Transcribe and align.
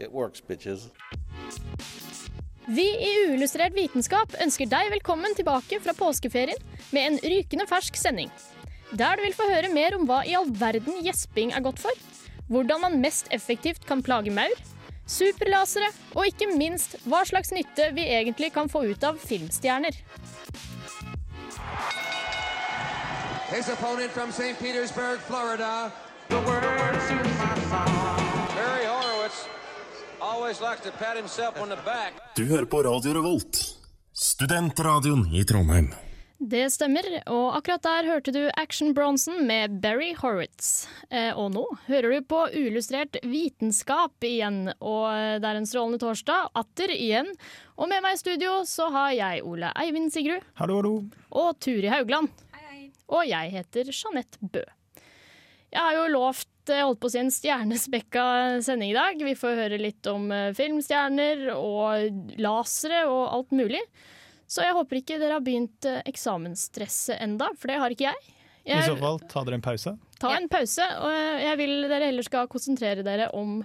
it 0.00 0.12
works, 0.12 0.40
bitches. 0.40 0.88
Vi 2.66 2.86
i 2.86 3.10
Uillustrert 3.26 3.74
vitenskap 3.74 4.34
ønsker 4.42 4.68
deg 4.70 4.92
velkommen 4.94 5.34
tilbake 5.34 5.80
fra 5.82 5.94
påskeferien 5.96 6.58
med 6.94 7.06
en 7.06 7.18
rykende 7.32 7.66
fersk 7.66 7.96
sending. 7.98 8.30
Der 8.92 9.16
du 9.16 9.24
vil 9.24 9.34
få 9.36 9.46
høre 9.50 9.70
mer 9.72 9.94
om 9.96 10.06
hva 10.06 10.22
i 10.26 10.34
all 10.38 10.50
verden 10.58 11.00
gjesping 11.04 11.52
er 11.54 11.64
godt 11.64 11.82
for, 11.82 11.94
hvordan 12.50 12.82
man 12.84 13.00
mest 13.02 13.30
effektivt 13.34 13.86
kan 13.86 14.02
plage 14.02 14.32
maur, 14.34 14.54
superlasere 15.10 15.90
og 16.14 16.26
ikke 16.30 16.50
minst 16.54 16.96
hva 17.06 17.24
slags 17.26 17.52
nytte 17.54 17.90
vi 17.94 18.06
egentlig 18.06 18.52
kan 18.54 18.70
få 18.70 18.84
ut 18.90 19.06
av 19.06 19.18
filmstjerner. 19.22 19.94
His 23.50 23.68
opponent 23.68 24.12
from 24.12 24.30
St. 24.30 24.54
Petersburg, 24.60 25.18
Florida. 25.26 25.90
Barry 26.30 26.46
Horowitz 28.86 29.42
to. 29.44 29.59
Du 32.36 32.44
hører 32.44 32.66
på 32.68 32.82
Radio 32.84 33.12
Revolt, 33.16 33.56
studentradioen 34.12 35.22
i 35.32 35.44
Trondheim. 35.48 35.86
Det 36.40 36.66
stemmer, 36.72 37.06
og 37.32 37.56
akkurat 37.56 37.84
der 37.84 38.08
hørte 38.08 38.32
du 38.36 38.42
Action 38.60 38.92
Bronson 38.96 39.46
med 39.48 39.78
Barry 39.80 40.10
Horwitz. 40.18 40.86
Eh, 41.08 41.32
og 41.32 41.54
nå 41.54 41.64
hører 41.86 42.12
du 42.12 42.26
på 42.28 42.42
uillustrert 42.52 43.16
vitenskap 43.24 44.24
igjen, 44.28 44.70
og 44.76 45.40
det 45.40 45.48
er 45.48 45.60
en 45.62 45.68
strålende 45.68 46.00
torsdag, 46.04 46.52
atter 46.52 46.92
igjen. 46.92 47.32
Og 47.80 47.88
med 47.88 48.04
meg 48.04 48.18
i 48.18 48.20
studio 48.20 48.60
så 48.68 48.90
har 48.92 49.16
jeg 49.16 49.44
Ole 49.48 49.72
Eivind 49.80 50.12
Sigrud 50.12 50.44
Hallo, 50.60 50.82
hallo. 50.82 50.94
og 51.32 51.56
Turi 51.64 51.88
Haugland. 51.92 52.28
Og 53.08 53.24
jeg 53.28 53.56
heter 53.56 53.88
Jeanette 53.88 54.36
Bø. 54.40 54.64
Jeg 55.70 55.80
har 55.80 55.96
jo 55.96 56.08
lovt 56.12 56.48
jeg 56.76 56.86
holdt 56.86 57.00
på 57.02 57.10
å 57.10 57.12
si 57.12 57.20
en 57.20 57.32
stjernespekka 57.34 58.24
sending 58.64 58.92
i 58.92 58.96
dag. 58.96 59.20
Vi 59.26 59.36
får 59.38 59.60
høre 59.64 59.80
litt 59.80 60.06
om 60.10 60.30
eh, 60.34 60.50
filmstjerner 60.56 61.48
og 61.54 62.34
lasere 62.40 63.04
og 63.10 63.22
alt 63.28 63.54
mulig. 63.56 63.82
Så 64.50 64.64
jeg 64.66 64.74
håper 64.74 64.98
ikke 64.98 65.20
dere 65.22 65.38
har 65.38 65.46
begynt 65.46 65.86
eh, 65.86 66.02
eksamensstresset 66.10 67.20
enda, 67.22 67.52
for 67.58 67.70
det 67.70 67.80
har 67.82 67.94
ikke 67.94 68.08
jeg. 68.08 68.36
I 68.70 68.82
så 68.84 68.96
fall, 68.98 69.18
ta 69.30 69.42
dere 69.46 69.56
en 69.56 69.64
pause. 69.64 69.94
Ta 70.20 70.34
en 70.36 70.50
pause, 70.52 70.84
og 71.00 71.14
jeg 71.40 71.58
vil 71.62 71.88
dere 71.88 72.10
heller 72.10 72.26
skal 72.26 72.50
konsentrere 72.50 73.04
dere 73.06 73.30
om 73.36 73.62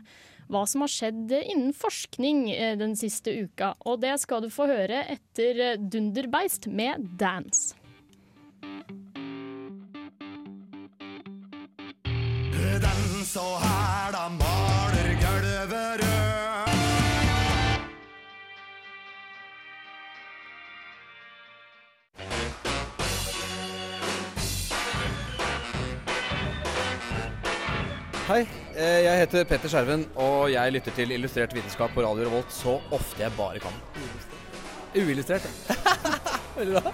hva 0.52 0.62
som 0.69 0.84
har 0.86 0.92
skjedd 0.94 1.34
innen 1.40 1.73
forskning 1.75 2.45
eh, 2.53 2.75
den 2.78 2.94
siste 3.00 3.34
uka. 3.34 3.73
Og 3.90 4.02
det 4.03 4.14
skal 4.22 4.45
du 4.45 4.52
få 4.53 4.69
høre 4.69 5.02
etter 5.16 5.62
eh, 5.72 5.80
Dunderbeist 5.80 6.69
med 6.69 7.09
Dance. 7.19 7.75
Så 13.36 13.44
hæla 13.59 14.28
maler 14.39 15.08
gulvet 15.22 15.72
rød. 15.72 16.03
Hei, 28.28 28.47
eh, 28.75 29.03
jeg 29.03 29.19
heter 29.19 29.44
Petter 29.44 29.69
Skjerven, 29.69 30.06
og 30.16 30.52
jeg 30.52 30.72
lytter 30.72 30.91
til 30.96 31.12
Illustrert 31.12 31.56
vitenskap 31.56 31.91
på 31.91 32.02
Radio 32.06 32.29
Revolt 32.29 32.53
så 32.56 32.79
ofte 32.91 33.23
jeg 33.23 33.31
bare 33.38 33.59
kan. 33.59 33.75
Uillustrert. 34.96 35.50
Veldig 36.59 36.79
bra. 36.79 36.94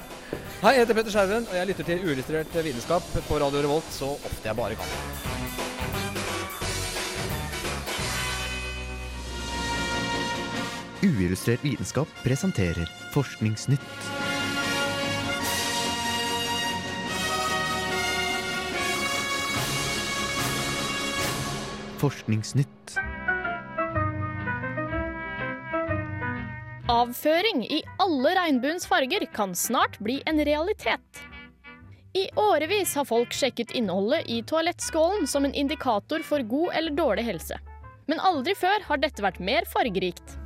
Hei, 0.63 0.73
jeg 0.73 0.79
heter 0.87 0.97
Petter 0.97 1.13
Skjerven, 1.13 1.45
og 1.51 1.55
jeg 1.59 1.69
lytter 1.69 1.91
til 1.91 2.07
Uillustrert 2.07 2.57
vitenskap 2.63 3.13
på 3.29 3.43
Radio 3.45 3.61
Revolt 3.67 3.93
så 3.93 4.15
ofte 4.17 4.49
jeg 4.49 4.57
bare 4.57 4.81
kan. 4.81 5.30
Uillustrert 11.03 11.63
vitenskap 11.65 12.07
presenterer 12.23 12.89
Forskningsnytt. 13.11 13.79
Forskningsnytt. 21.97 22.97
Avføring 26.87 27.65
i 27.65 27.81
alle 27.97 28.35
regnbuens 28.37 28.85
farger 28.85 29.25
kan 29.33 29.55
snart 29.55 29.97
bli 29.99 30.19
en 30.25 30.45
realitet. 30.45 31.23
I 32.13 32.27
årevis 32.35 32.93
har 32.95 33.09
folk 33.09 33.33
sjekket 33.33 33.73
innholdet 33.73 34.29
i 34.29 34.43
toalettskålen 34.45 35.25
som 35.25 35.49
en 35.49 35.57
indikator 35.57 36.21
for 36.21 36.45
god 36.45 36.77
eller 36.77 36.93
dårlig 36.93 37.25
helse. 37.25 37.57
Men 38.05 38.21
aldri 38.21 38.53
før 38.53 38.85
har 38.85 39.01
dette 39.01 39.25
vært 39.25 39.41
mer 39.41 39.65
fargerikt. 39.73 40.37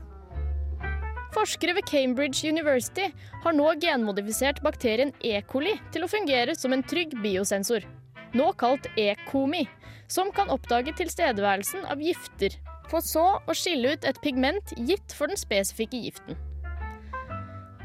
Forskere 1.35 1.73
ved 1.75 1.88
Cambridge 1.90 2.47
University 2.47 3.09
har 3.44 3.56
nå 3.56 3.73
genmodifisert 3.84 4.62
bakterien 4.63 5.12
E. 5.19 5.35
coli 5.50 5.73
til 5.91 6.06
å 6.06 6.09
fungere 6.09 6.56
som 6.56 6.72
en 6.72 6.84
trygg 6.88 7.12
biosensor, 7.19 7.84
nå 8.31 8.51
kalt 8.59 8.88
E. 8.96 9.09
comi, 9.28 9.66
som 10.07 10.31
kan 10.31 10.51
oppdage 10.53 10.94
tilstedeværelsen 10.95 11.84
av 11.91 12.00
gifter, 12.00 12.56
for 12.88 13.03
så 13.03 13.25
å 13.44 13.57
skille 13.57 13.95
ut 13.95 14.07
et 14.07 14.22
pigment 14.24 14.72
gitt 14.78 15.16
for 15.18 15.28
den 15.28 15.40
spesifikke 15.40 16.06
giften. 16.06 16.40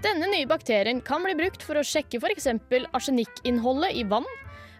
Denne 0.00 0.30
nye 0.30 0.46
bakterien 0.48 1.02
kan 1.04 1.26
bli 1.26 1.34
brukt 1.36 1.66
for 1.66 1.76
å 1.76 1.84
sjekke 1.84 2.22
f.eks. 2.22 2.46
arsenikkinnholdet 2.94 3.98
i 3.98 4.06
vann 4.08 4.28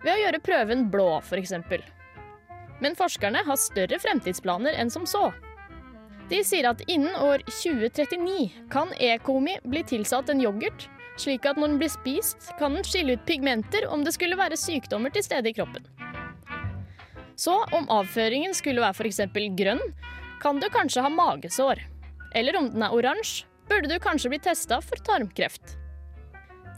ved 0.05 0.15
å 0.15 0.21
gjøre 0.23 0.45
prøven 0.47 0.87
blå, 0.93 1.11
f.eks. 1.21 1.59
Men 2.81 2.97
forskerne 2.97 3.43
har 3.45 3.61
større 3.61 3.99
fremtidsplaner 4.01 4.79
enn 4.79 4.95
som 4.95 5.05
så. 5.11 5.27
De 6.31 6.45
sier 6.47 6.69
at 6.71 6.83
innen 6.87 7.15
år 7.19 7.43
2039 7.51 8.51
kan 8.71 8.93
ekomi 9.03 9.57
bli 9.67 9.83
tilsatt 9.83 10.31
en 10.31 10.43
yoghurt, 10.43 10.87
slik 11.19 11.47
at 11.49 11.59
når 11.59 11.73
den 11.73 11.81
blir 11.81 11.91
spist, 11.91 12.53
kan 12.61 12.77
den 12.77 12.87
skille 12.87 13.17
ut 13.19 13.25
pigmenter 13.27 13.89
om 13.91 14.05
det 14.07 14.15
skulle 14.15 14.39
være 14.39 14.59
sykdommer 14.59 15.11
til 15.11 15.27
stede 15.27 15.51
i 15.51 15.57
kroppen. 15.57 15.89
Så 17.35 17.57
om 17.75 17.89
avføringen 17.91 18.55
skulle 18.55 18.83
være 18.85 18.95
f.eks. 18.95 19.21
grønn, 19.59 19.83
kan 20.41 20.63
du 20.63 20.69
kanskje 20.71 21.03
ha 21.03 21.11
magesår. 21.11 21.83
Eller 22.37 22.57
om 22.57 22.71
den 22.71 22.87
er 22.87 22.95
oransje, 22.95 23.49
burde 23.69 23.91
du 23.91 23.99
kanskje 24.03 24.31
bli 24.31 24.41
testa 24.45 24.79
for 24.85 25.03
tarmkreft. 25.07 25.77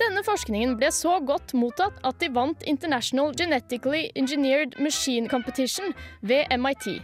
Denne 0.00 0.22
forskningen 0.24 0.78
ble 0.80 0.88
så 0.94 1.18
godt 1.20 1.52
mottatt 1.52 2.00
at 2.08 2.16
de 2.24 2.30
vant 2.32 2.64
International 2.64 3.34
Genetically 3.36 4.06
Engineered 4.16 4.78
Machine 4.80 5.28
Competition 5.28 5.92
ved 6.22 6.48
MIT. 6.56 7.02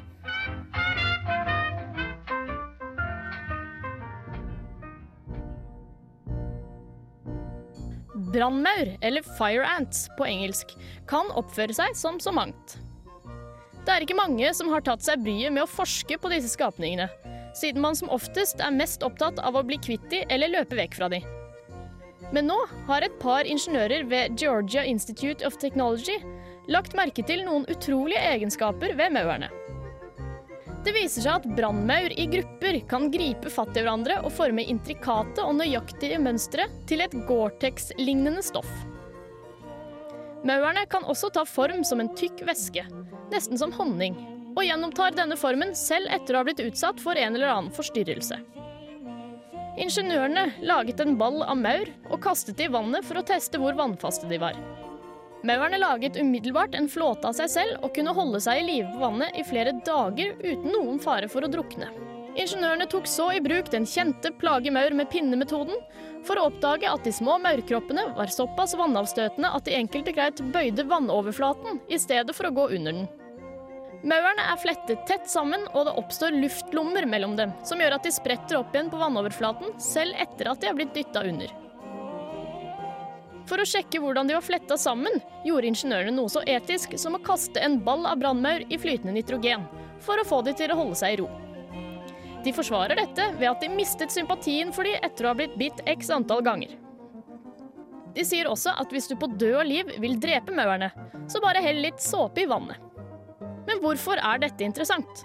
Brannmaur, 8.33 8.95
eller 9.01 9.25
fire 9.39 9.65
ants 9.77 10.07
på 10.19 10.27
engelsk, 10.29 10.75
kan 11.09 11.31
oppføre 11.39 11.75
seg 11.77 11.97
som 11.97 12.21
så 12.21 12.35
mangt. 12.35 12.77
Det 13.87 13.95
er 13.95 14.05
ikke 14.05 14.19
mange 14.19 14.51
som 14.53 14.69
har 14.69 14.85
tatt 14.85 15.05
seg 15.05 15.23
bryet 15.25 15.55
med 15.55 15.65
å 15.65 15.71
forske 15.71 16.19
på 16.21 16.31
disse 16.33 16.51
skapningene, 16.53 17.09
siden 17.57 17.81
man 17.81 17.97
som 17.97 18.11
oftest 18.13 18.61
er 18.61 18.75
mest 18.75 19.05
opptatt 19.07 19.41
av 19.41 19.57
å 19.57 19.65
bli 19.65 19.81
kvitt 19.81 20.05
de 20.13 20.25
eller 20.29 20.53
løpe 20.53 20.77
vekk 20.77 20.99
fra 20.99 21.09
de. 21.13 21.23
Men 22.35 22.51
nå 22.51 22.59
har 22.91 23.05
et 23.07 23.17
par 23.23 23.49
ingeniører 23.49 24.05
ved 24.11 24.37
Georgia 24.41 24.85
Institute 24.85 25.47
of 25.49 25.57
Technology 25.57 26.19
lagt 26.69 26.97
merke 26.99 27.25
til 27.25 27.47
noen 27.47 27.65
utrolige 27.73 28.21
egenskaper 28.35 28.93
ved 28.99 29.17
maurene. 29.17 29.49
Det 30.89 30.95
viser 30.97 31.21
seg 31.21 31.43
at 31.43 31.47
brannmaur 31.53 32.15
i 32.17 32.25
grupper 32.33 32.79
kan 32.89 33.11
gripe 33.13 33.51
fatt 33.53 33.77
i 33.77 33.83
hverandre 33.83 34.23
og 34.25 34.33
forme 34.33 34.63
intrikate 34.73 35.43
og 35.45 35.59
nøyaktige 35.59 36.17
mønstre 36.25 36.65
til 36.89 37.03
et 37.05 37.13
Gore-Tex-lignende 37.29 38.41
stoff. 38.47 38.71
Maurene 40.49 40.87
kan 40.89 41.05
også 41.05 41.29
ta 41.35 41.45
form 41.45 41.85
som 41.85 42.01
en 42.01 42.09
tykk 42.17 42.41
væske, 42.49 42.87
nesten 43.29 43.61
som 43.61 43.77
honning, 43.77 44.17
og 44.55 44.65
gjennomtar 44.65 45.13
denne 45.13 45.37
formen 45.37 45.77
selv 45.77 46.09
etter 46.17 46.39
å 46.39 46.41
ha 46.41 46.49
blitt 46.49 46.65
utsatt 46.65 47.05
for 47.05 47.21
en 47.21 47.37
eller 47.37 47.53
annen 47.53 47.77
forstyrrelse. 47.77 48.41
Ingeniørene 49.85 50.55
laget 50.65 51.05
en 51.05 51.19
ball 51.21 51.43
av 51.45 51.61
maur 51.61 51.93
og 52.09 52.23
kastet 52.25 52.57
det 52.57 52.71
i 52.71 52.77
vannet 52.81 53.05
for 53.05 53.21
å 53.21 53.29
teste 53.29 53.61
hvor 53.61 53.77
vannfaste 53.77 54.33
de 54.33 54.41
var. 54.41 54.57
Maurene 55.47 55.79
laget 55.79 56.17
umiddelbart 56.19 56.75
en 56.75 56.89
flåte 56.91 57.29
av 57.29 57.37
seg 57.39 57.51
selv 57.53 57.85
og 57.87 57.93
kunne 57.95 58.15
holde 58.15 58.41
seg 58.43 58.61
i 58.61 58.67
live 58.67 58.91
på 58.95 59.03
vannet 59.05 59.37
i 59.39 59.45
flere 59.47 59.75
dager 59.87 60.35
uten 60.43 60.73
noen 60.73 60.99
fare 61.03 61.29
for 61.31 61.47
å 61.47 61.51
drukne. 61.53 61.91
Ingeniørene 62.39 62.87
tok 62.91 63.07
så 63.11 63.29
i 63.35 63.43
bruk 63.43 63.71
den 63.71 63.87
kjente 63.87 64.31
plage 64.39 64.71
maur 64.75 64.95
med 64.95 65.11
pinne-metoden 65.11 65.79
for 66.27 66.39
å 66.39 66.49
oppdage 66.51 66.91
at 66.91 67.07
de 67.07 67.13
små 67.15 67.39
maurkroppene 67.43 68.05
var 68.19 68.31
såpass 68.35 68.77
vannavstøtende 68.79 69.51
at 69.55 69.67
de 69.67 69.75
enkelte 69.79 70.15
greit 70.15 70.43
bøyde 70.55 70.87
vannoverflaten 70.91 71.81
i 71.91 71.99
stedet 71.99 72.35
for 72.37 72.51
å 72.51 72.55
gå 72.55 72.69
under 72.79 73.01
den. 73.01 73.09
Maurene 74.07 74.45
er 74.53 74.61
flettet 74.63 75.07
tett 75.11 75.27
sammen, 75.27 75.65
og 75.75 75.89
det 75.89 75.97
oppstår 75.99 76.37
luftlommer 76.39 77.07
mellom 77.11 77.35
dem, 77.39 77.55
som 77.67 77.83
gjør 77.83 77.97
at 77.97 78.07
de 78.07 78.15
spretter 78.15 78.61
opp 78.61 78.75
igjen 78.75 78.93
på 78.93 79.01
vannoverflaten 79.01 79.75
selv 79.83 80.15
etter 80.23 80.53
at 80.53 80.63
de 80.63 80.71
har 80.71 80.79
blitt 80.79 80.95
dytta 80.95 81.25
under. 81.27 81.51
For 83.49 83.61
å 83.61 83.67
sjekke 83.69 84.01
hvordan 84.03 84.29
de 84.29 84.37
var 84.37 84.45
fletta 84.45 84.77
sammen, 84.77 85.21
gjorde 85.47 85.71
ingeniørene 85.71 86.13
noe 86.13 86.29
så 86.33 86.43
etisk 86.45 86.99
som 87.01 87.17
å 87.17 87.23
kaste 87.25 87.63
en 87.65 87.79
ball 87.85 88.05
av 88.09 88.21
brannmaur 88.21 88.67
i 88.69 88.79
flytende 88.81 89.15
nitrogen, 89.17 89.65
for 90.05 90.21
å 90.21 90.27
få 90.29 90.43
de 90.45 90.53
til 90.59 90.75
å 90.75 90.77
holde 90.77 90.99
seg 91.01 91.17
i 91.17 91.21
ro. 91.23 91.29
De 92.45 92.53
forsvarer 92.55 93.01
dette 93.01 93.31
ved 93.39 93.49
at 93.51 93.65
de 93.65 93.71
mistet 93.73 94.13
sympatien 94.15 94.71
for 94.75 94.87
de 94.87 94.95
etter 95.01 95.27
å 95.27 95.33
ha 95.33 95.39
blitt 95.39 95.57
bitt 95.59 95.81
x 95.89 96.13
antall 96.15 96.45
ganger. 96.45 96.77
De 98.15 98.25
sier 98.27 98.49
også 98.51 98.75
at 98.79 98.93
hvis 98.93 99.09
du 99.11 99.17
på 99.19 99.31
død 99.31 99.57
og 99.63 99.67
liv 99.69 99.91
vil 100.03 100.21
drepe 100.21 100.55
maurene, 100.55 100.91
så 101.29 101.41
bare 101.45 101.63
hell 101.65 101.81
litt 101.85 102.01
såpe 102.03 102.45
i 102.45 102.49
vannet. 102.51 102.79
Men 103.69 103.83
hvorfor 103.83 104.21
er 104.21 104.41
dette 104.45 104.65
interessant? 104.65 105.25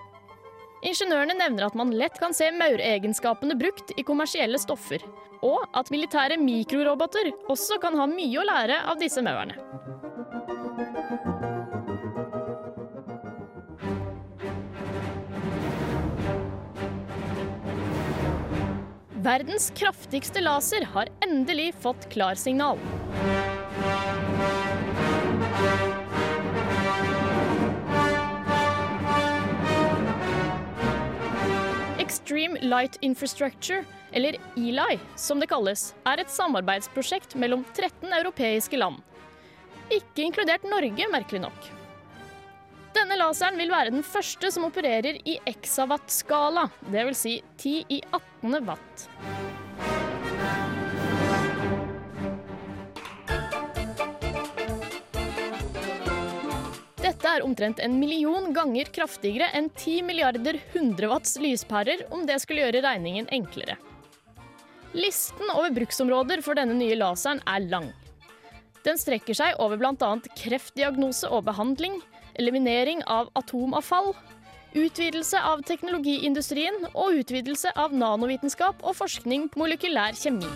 Ingeniørene 0.83 1.35
nevner 1.39 1.69
at 1.69 1.75
man 1.79 1.93
lett 1.95 2.17
kan 2.19 2.33
se 2.35 2.49
mauregenskapene 2.51 3.55
brukt 3.55 3.93
i 3.95 4.03
kommersielle 4.03 4.59
stoffer, 4.59 5.03
og 5.43 5.63
at 5.79 5.91
militære 5.93 6.35
mikroroboter 6.41 7.31
også 7.51 7.79
kan 7.83 7.95
ha 7.99 8.07
mye 8.09 8.41
å 8.41 8.47
lære 8.47 8.81
av 8.91 8.99
disse 8.99 9.23
maurene. 9.23 9.55
Verdens 19.23 19.69
kraftigste 19.79 20.43
laser 20.43 20.83
har 20.91 21.07
endelig 21.23 21.71
fått 21.79 22.09
klarsignal. 22.11 22.81
Extreme 32.23 32.57
Light 32.61 32.97
Infrastructure, 33.01 33.83
eller 34.11 34.37
ELI 34.55 34.99
som 35.15 35.41
det 35.41 35.49
kalles, 35.51 35.89
er 36.07 36.21
et 36.23 36.31
samarbeidsprosjekt 36.31 37.35
mellom 37.35 37.65
13 37.75 38.13
europeiske 38.15 38.79
land. 38.79 39.01
Ikke 39.91 40.23
inkludert 40.23 40.63
Norge, 40.63 41.09
merkelig 41.11 41.41
nok. 41.43 41.67
Denne 42.95 43.17
laseren 43.19 43.59
vil 43.59 43.73
være 43.73 43.91
den 43.91 44.07
første 44.07 44.53
som 44.55 44.69
opererer 44.69 45.19
i 45.27 45.35
exawatt-skala, 45.51 46.69
dvs. 46.87 47.25
Si 47.25 47.35
10 47.59 47.75
i 47.91 47.99
18. 48.07 48.55
watt. 48.71 49.09
Dette 57.23 57.37
er 57.39 57.45
omtrent 57.47 57.77
en 57.79 57.93
million 58.01 58.49
ganger 58.51 58.89
kraftigere 58.91 59.45
enn 59.55 59.69
10 59.79 60.01
milliarder 60.03 60.57
100 60.73 61.07
watts 61.07 61.37
lyspærer 61.39 62.01
om 62.11 62.25
det 62.27 62.35
skulle 62.43 62.65
gjøre 62.65 62.81
regningen 62.83 63.29
enklere. 63.31 63.77
Listen 64.91 65.47
over 65.53 65.71
bruksområder 65.71 66.43
for 66.43 66.59
denne 66.59 66.75
nye 66.75 66.97
laseren 66.99 67.39
er 67.47 67.63
lang. 67.71 67.87
Den 68.83 68.99
strekker 68.99 69.39
seg 69.39 69.55
over 69.63 69.79
bl.a. 69.79 70.11
kreftdiagnose 70.35 71.31
og 71.31 71.47
behandling, 71.47 71.95
eliminering 72.35 73.07
av 73.07 73.31
atomavfall, 73.39 74.11
utvidelse 74.75 75.39
av 75.39 75.63
teknologiindustrien 75.63 76.89
og 76.91 77.23
utvidelse 77.23 77.71
av 77.79 77.95
nanovitenskap 77.95 78.83
og 78.83 78.99
forskning 78.99 79.47
på 79.53 79.63
molekylær 79.63 80.19
kjemi. 80.19 80.51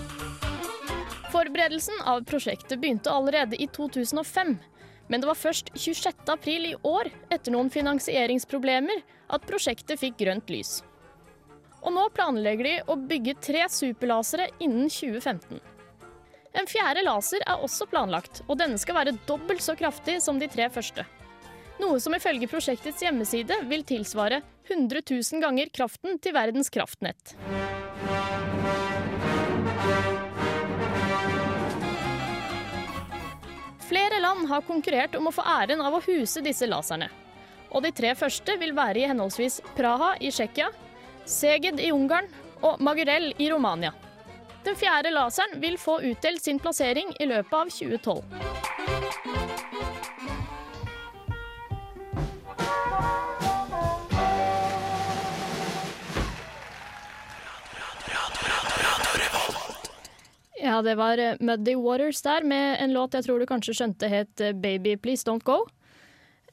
Forberedelsen 1.31 2.03
av 2.03 2.27
prosjektet 2.27 2.81
begynte 2.81 3.15
allerede 3.15 3.55
i 3.55 3.71
2005, 3.71 4.57
men 5.07 5.21
det 5.21 5.29
var 5.29 5.39
først 5.39 5.71
26. 5.75 6.25
april 6.33 6.71
i 6.71 6.75
år, 6.87 7.09
etter 7.31 7.53
noen 7.55 7.71
finansieringsproblemer, 7.71 9.01
at 9.31 9.47
prosjektet 9.47 9.99
fikk 10.01 10.19
grønt 10.21 10.51
lys. 10.51 10.81
Og 11.85 11.93
nå 11.95 12.07
planlegger 12.15 12.67
de 12.67 12.75
å 12.91 12.97
bygge 12.99 13.37
tre 13.43 13.63
superlasere 13.71 14.49
innen 14.63 14.89
2015. 14.91 15.61
En 16.57 16.67
fjerde 16.67 17.03
laser 17.05 17.43
er 17.45 17.63
også 17.63 17.85
planlagt, 17.91 18.41
og 18.47 18.57
denne 18.59 18.79
skal 18.81 18.97
være 18.97 19.15
dobbelt 19.29 19.61
så 19.63 19.77
kraftig 19.77 20.17
som 20.25 20.39
de 20.41 20.49
tre 20.51 20.69
første. 20.73 21.05
Noe 21.77 21.99
som 22.01 22.15
ifølge 22.17 22.49
prosjektets 22.49 23.03
hjemmeside 23.05 23.59
vil 23.69 23.85
tilsvare 23.85 24.41
100 24.67 25.03
000 25.05 25.43
ganger 25.43 25.69
kraften 25.69 26.17
til 26.19 26.33
verdens 26.35 26.73
kraftnett. 26.73 27.37
Flere 33.87 34.19
land 34.19 34.49
har 34.49 34.65
konkurrert 34.67 35.13
om 35.15 35.29
å 35.29 35.31
få 35.31 35.43
æren 35.47 35.79
av 35.79 35.93
å 35.95 36.01
huse 36.03 36.41
disse 36.43 36.67
laserne. 36.67 37.07
Og 37.71 37.85
de 37.85 37.91
tre 37.95 38.11
første 38.19 38.57
vil 38.59 38.73
være 38.75 38.99
i 38.99 39.05
henholdsvis 39.07 39.61
Praha 39.77 40.09
i 40.19 40.31
Tsjekkia, 40.31 40.67
Seged 41.27 41.79
i 41.79 41.91
Ungarn 41.95 42.27
og 42.67 42.81
Magurell 42.83 43.31
i 43.37 43.49
Romania. 43.51 43.93
Den 44.65 44.75
fjerde 44.75 45.11
laseren 45.15 45.61
vil 45.63 45.77
få 45.79 46.01
utdelt 46.03 46.43
sin 46.43 46.59
plassering 46.59 47.15
i 47.19 47.25
løpet 47.31 47.55
av 47.55 47.67
2012. 47.71 48.23
Ja, 60.67 60.81
det 60.83 60.97
var 60.99 61.19
eh, 61.21 61.39
Muddy 61.39 61.77
Waters 61.79 62.19
der 62.25 62.43
med 62.43 62.81
en 62.83 62.91
låt 62.95 63.15
jeg 63.15 63.23
tror 63.23 63.39
du 63.39 63.47
kanskje 63.47 63.75
skjønte 63.77 64.09
het 64.11 64.41
eh, 64.43 64.55
Baby 64.55 64.97
Please 64.99 65.23
Don't 65.27 65.45
Go. 65.47 65.61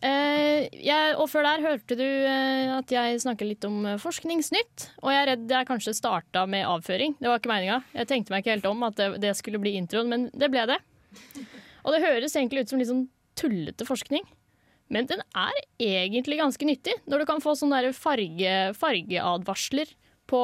Eh, 0.05 0.69
jeg, 0.84 1.14
og 1.16 1.26
før 1.32 1.46
der 1.49 1.64
hørte 1.64 1.96
du 1.99 2.05
eh, 2.05 2.70
at 2.76 2.93
jeg 2.93 3.22
snakket 3.25 3.49
litt 3.49 3.66
om 3.66 3.88
Forskningsnytt. 3.99 4.87
Og 5.02 5.11
jeg 5.11 5.22
er 5.22 5.31
redd 5.32 5.55
jeg 5.56 5.69
kanskje 5.70 5.96
starta 5.99 6.44
med 6.50 6.66
avføring. 6.69 7.16
Det 7.19 7.31
var 7.31 7.43
ikke 7.43 7.50
meninga. 7.50 7.81
Jeg 7.96 8.11
tenkte 8.11 8.34
meg 8.34 8.44
ikke 8.44 8.55
helt 8.55 8.70
om 8.70 8.87
at 8.87 9.00
det, 9.00 9.08
det 9.25 9.34
skulle 9.40 9.62
bli 9.62 9.75
introen, 9.81 10.12
men 10.12 10.28
det 10.37 10.50
ble 10.52 10.66
det. 10.70 10.78
Og 11.82 11.96
det 11.96 12.05
høres 12.05 12.38
egentlig 12.38 12.64
ut 12.64 12.70
som 12.70 12.81
litt 12.81 12.93
sånn 12.93 13.06
tullete 13.40 13.88
forskning. 13.88 14.22
Men 14.94 15.08
den 15.11 15.25
er 15.34 15.58
egentlig 15.82 16.38
ganske 16.38 16.69
nyttig, 16.69 16.94
når 17.08 17.25
du 17.25 17.26
kan 17.32 17.43
få 17.43 17.56
sånne 17.58 17.90
farge, 17.96 18.55
fargeadvarsler 18.78 19.90
på 20.31 20.40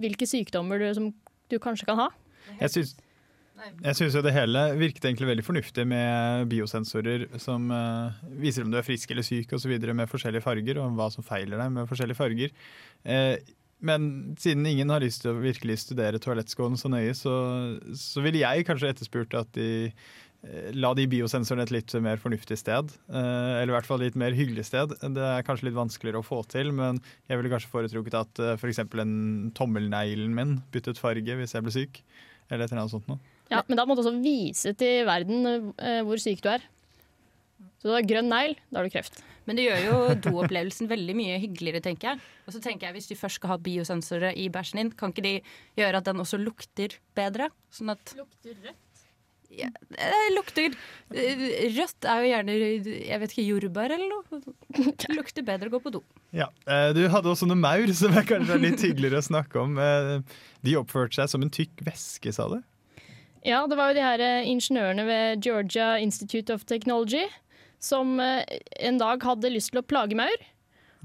hvilke 0.00 0.26
sykdommer 0.26 0.80
du, 0.80 0.88
som 0.96 1.10
du 1.52 1.60
kanskje 1.62 1.86
kan 1.86 2.00
ha. 2.00 2.10
Jeg 2.60 2.72
syns, 2.74 2.94
jeg 3.54 3.96
syns 3.96 4.16
jo 4.18 4.22
det 4.24 4.34
hele 4.34 4.62
virket 4.78 5.06
egentlig 5.06 5.28
veldig 5.30 5.44
fornuftig 5.46 5.84
med 5.88 6.48
biosensorer 6.50 7.26
som 7.42 7.68
uh, 7.70 8.16
viser 8.40 8.64
om 8.64 8.72
du 8.72 8.78
er 8.80 8.86
frisk 8.86 9.14
eller 9.14 9.26
syk 9.26 9.54
osv. 9.54 9.76
med 9.94 10.10
forskjellige 10.10 10.44
farger, 10.44 10.80
og 10.82 10.96
hva 10.98 11.10
som 11.14 11.26
feiler 11.26 11.60
deg 11.62 11.70
med 11.76 11.88
forskjellige 11.90 12.18
farger. 12.18 12.54
Uh, 13.06 13.38
men 13.84 14.34
siden 14.40 14.66
ingen 14.66 14.90
har 14.90 15.02
lyst 15.04 15.22
til 15.22 15.34
å 15.34 15.40
virkelig 15.42 15.82
studere 15.82 16.20
toalettskålen 16.22 16.78
så 16.80 16.90
nøye, 16.90 17.14
så, 17.16 17.34
så 17.98 18.22
ville 18.24 18.40
jeg 18.40 18.66
kanskje 18.66 18.94
etterspurt 18.94 19.34
at 19.36 19.50
de 19.58 19.68
eh, 19.90 20.70
La 20.78 20.94
de 20.96 21.04
biosensorene 21.10 21.66
et 21.66 21.72
litt 21.74 21.92
mer 22.04 22.20
fornuftig 22.22 22.56
sted, 22.60 22.94
eller 23.08 23.72
i 23.72 23.74
hvert 23.74 23.88
fall 23.88 24.00
litt 24.00 24.16
mer 24.20 24.36
hyggelig 24.36 24.66
sted. 24.70 24.94
Det 25.16 25.24
er 25.24 25.44
kanskje 25.44 25.68
litt 25.68 25.76
vanskeligere 25.76 26.20
å 26.22 26.26
få 26.26 26.42
til, 26.52 26.72
men 26.76 27.02
jeg 27.28 27.40
ville 27.40 27.52
kanskje 27.52 27.72
foretrukket 27.72 28.18
at 28.22 28.42
f.eks. 28.54 28.82
en 29.04 29.16
tommelneglen 29.56 30.32
min 30.36 30.58
byttet 30.72 31.00
farge 31.00 31.36
hvis 31.40 31.56
jeg 31.56 31.66
ble 31.66 31.74
syk, 31.76 32.00
eller 32.50 32.64
et 32.64 32.72
eller 32.72 32.84
annet 32.84 32.94
sånt 32.94 33.10
noe. 33.10 33.20
Ja, 33.52 33.62
Men 33.68 33.78
da 33.78 33.84
må 33.86 33.96
du 33.96 34.02
også 34.02 34.14
vise 34.24 34.72
til 34.78 35.04
verden 35.08 35.46
eh, 35.76 36.00
hvor 36.06 36.20
syk 36.20 36.42
du 36.44 36.48
er. 36.54 36.64
Så 37.80 37.90
du 37.90 37.94
har 37.94 38.06
grønn 38.08 38.30
negl, 38.32 38.54
da 38.70 38.80
har 38.80 38.88
du 38.88 38.92
kreft. 38.94 39.20
Men 39.44 39.58
det 39.58 39.66
gjør 39.66 39.82
jo 39.84 39.96
doopplevelsen 40.24 40.88
veldig 40.88 41.14
mye 41.18 41.36
hyggeligere, 41.42 41.82
tenker 41.84 42.14
jeg. 42.14 42.22
Og 42.48 42.54
så 42.54 42.62
tenker 42.64 42.88
jeg 42.88 42.96
Hvis 42.96 43.10
de 43.10 43.18
først 43.20 43.40
skal 43.40 43.52
ha 43.52 43.58
biosensorer 43.60 44.38
i 44.40 44.48
bæsjen 44.52 44.80
din, 44.80 44.92
kan 44.96 45.12
ikke 45.12 45.26
de 45.26 45.34
gjøre 45.76 46.00
at 46.00 46.08
den 46.08 46.22
også 46.24 46.40
lukter 46.40 46.96
bedre? 47.16 47.50
Sånn 47.74 47.92
at 47.92 48.14
Lukter 48.16 48.56
rødt? 48.64 48.80
Ja, 49.58 49.68
det 49.94 50.32
lukter 50.34 50.74
eh, 51.14 51.42
Rødt 51.76 52.06
er 52.10 52.20
jo 52.24 52.30
gjerne 52.30 52.56
jeg 52.56 53.20
vet 53.22 53.34
ikke, 53.34 53.44
jordbær 53.48 53.94
eller 53.94 54.10
noe. 54.10 54.40
Det 55.04 55.10
lukter 55.14 55.46
bedre 55.46 55.70
å 55.70 55.74
gå 55.76 55.80
på 55.84 55.92
do. 55.94 56.02
Ja, 56.34 56.48
eh, 56.66 56.90
Du 56.96 57.02
hadde 57.12 57.30
også 57.30 57.46
noen 57.48 57.62
maur 57.62 57.90
som 57.96 58.16
er 58.18 58.26
kanskje 58.28 58.58
litt 58.62 58.82
hyggeligere 58.84 59.22
å 59.22 59.26
snakke 59.28 59.60
om. 59.62 59.78
Eh, 59.78 60.18
De 60.66 60.76
oppførte 60.80 61.18
seg 61.20 61.30
som 61.32 61.44
en 61.46 61.52
tykk 61.54 61.84
væske, 61.86 62.32
sa 62.34 62.48
du? 62.50 62.58
Ja, 63.44 63.62
det 63.68 63.76
var 63.76 63.92
jo 63.92 63.98
de 63.98 64.04
her 64.06 64.22
ingeniørene 64.48 65.04
ved 65.04 65.44
Georgia 65.44 65.94
Institute 66.00 66.52
of 66.54 66.64
Technology 66.64 67.26
som 67.84 68.16
en 68.18 68.96
dag 68.96 69.20
hadde 69.28 69.50
lyst 69.52 69.74
til 69.74 69.82
å 69.82 69.84
plage 69.84 70.16
maur. 70.16 70.46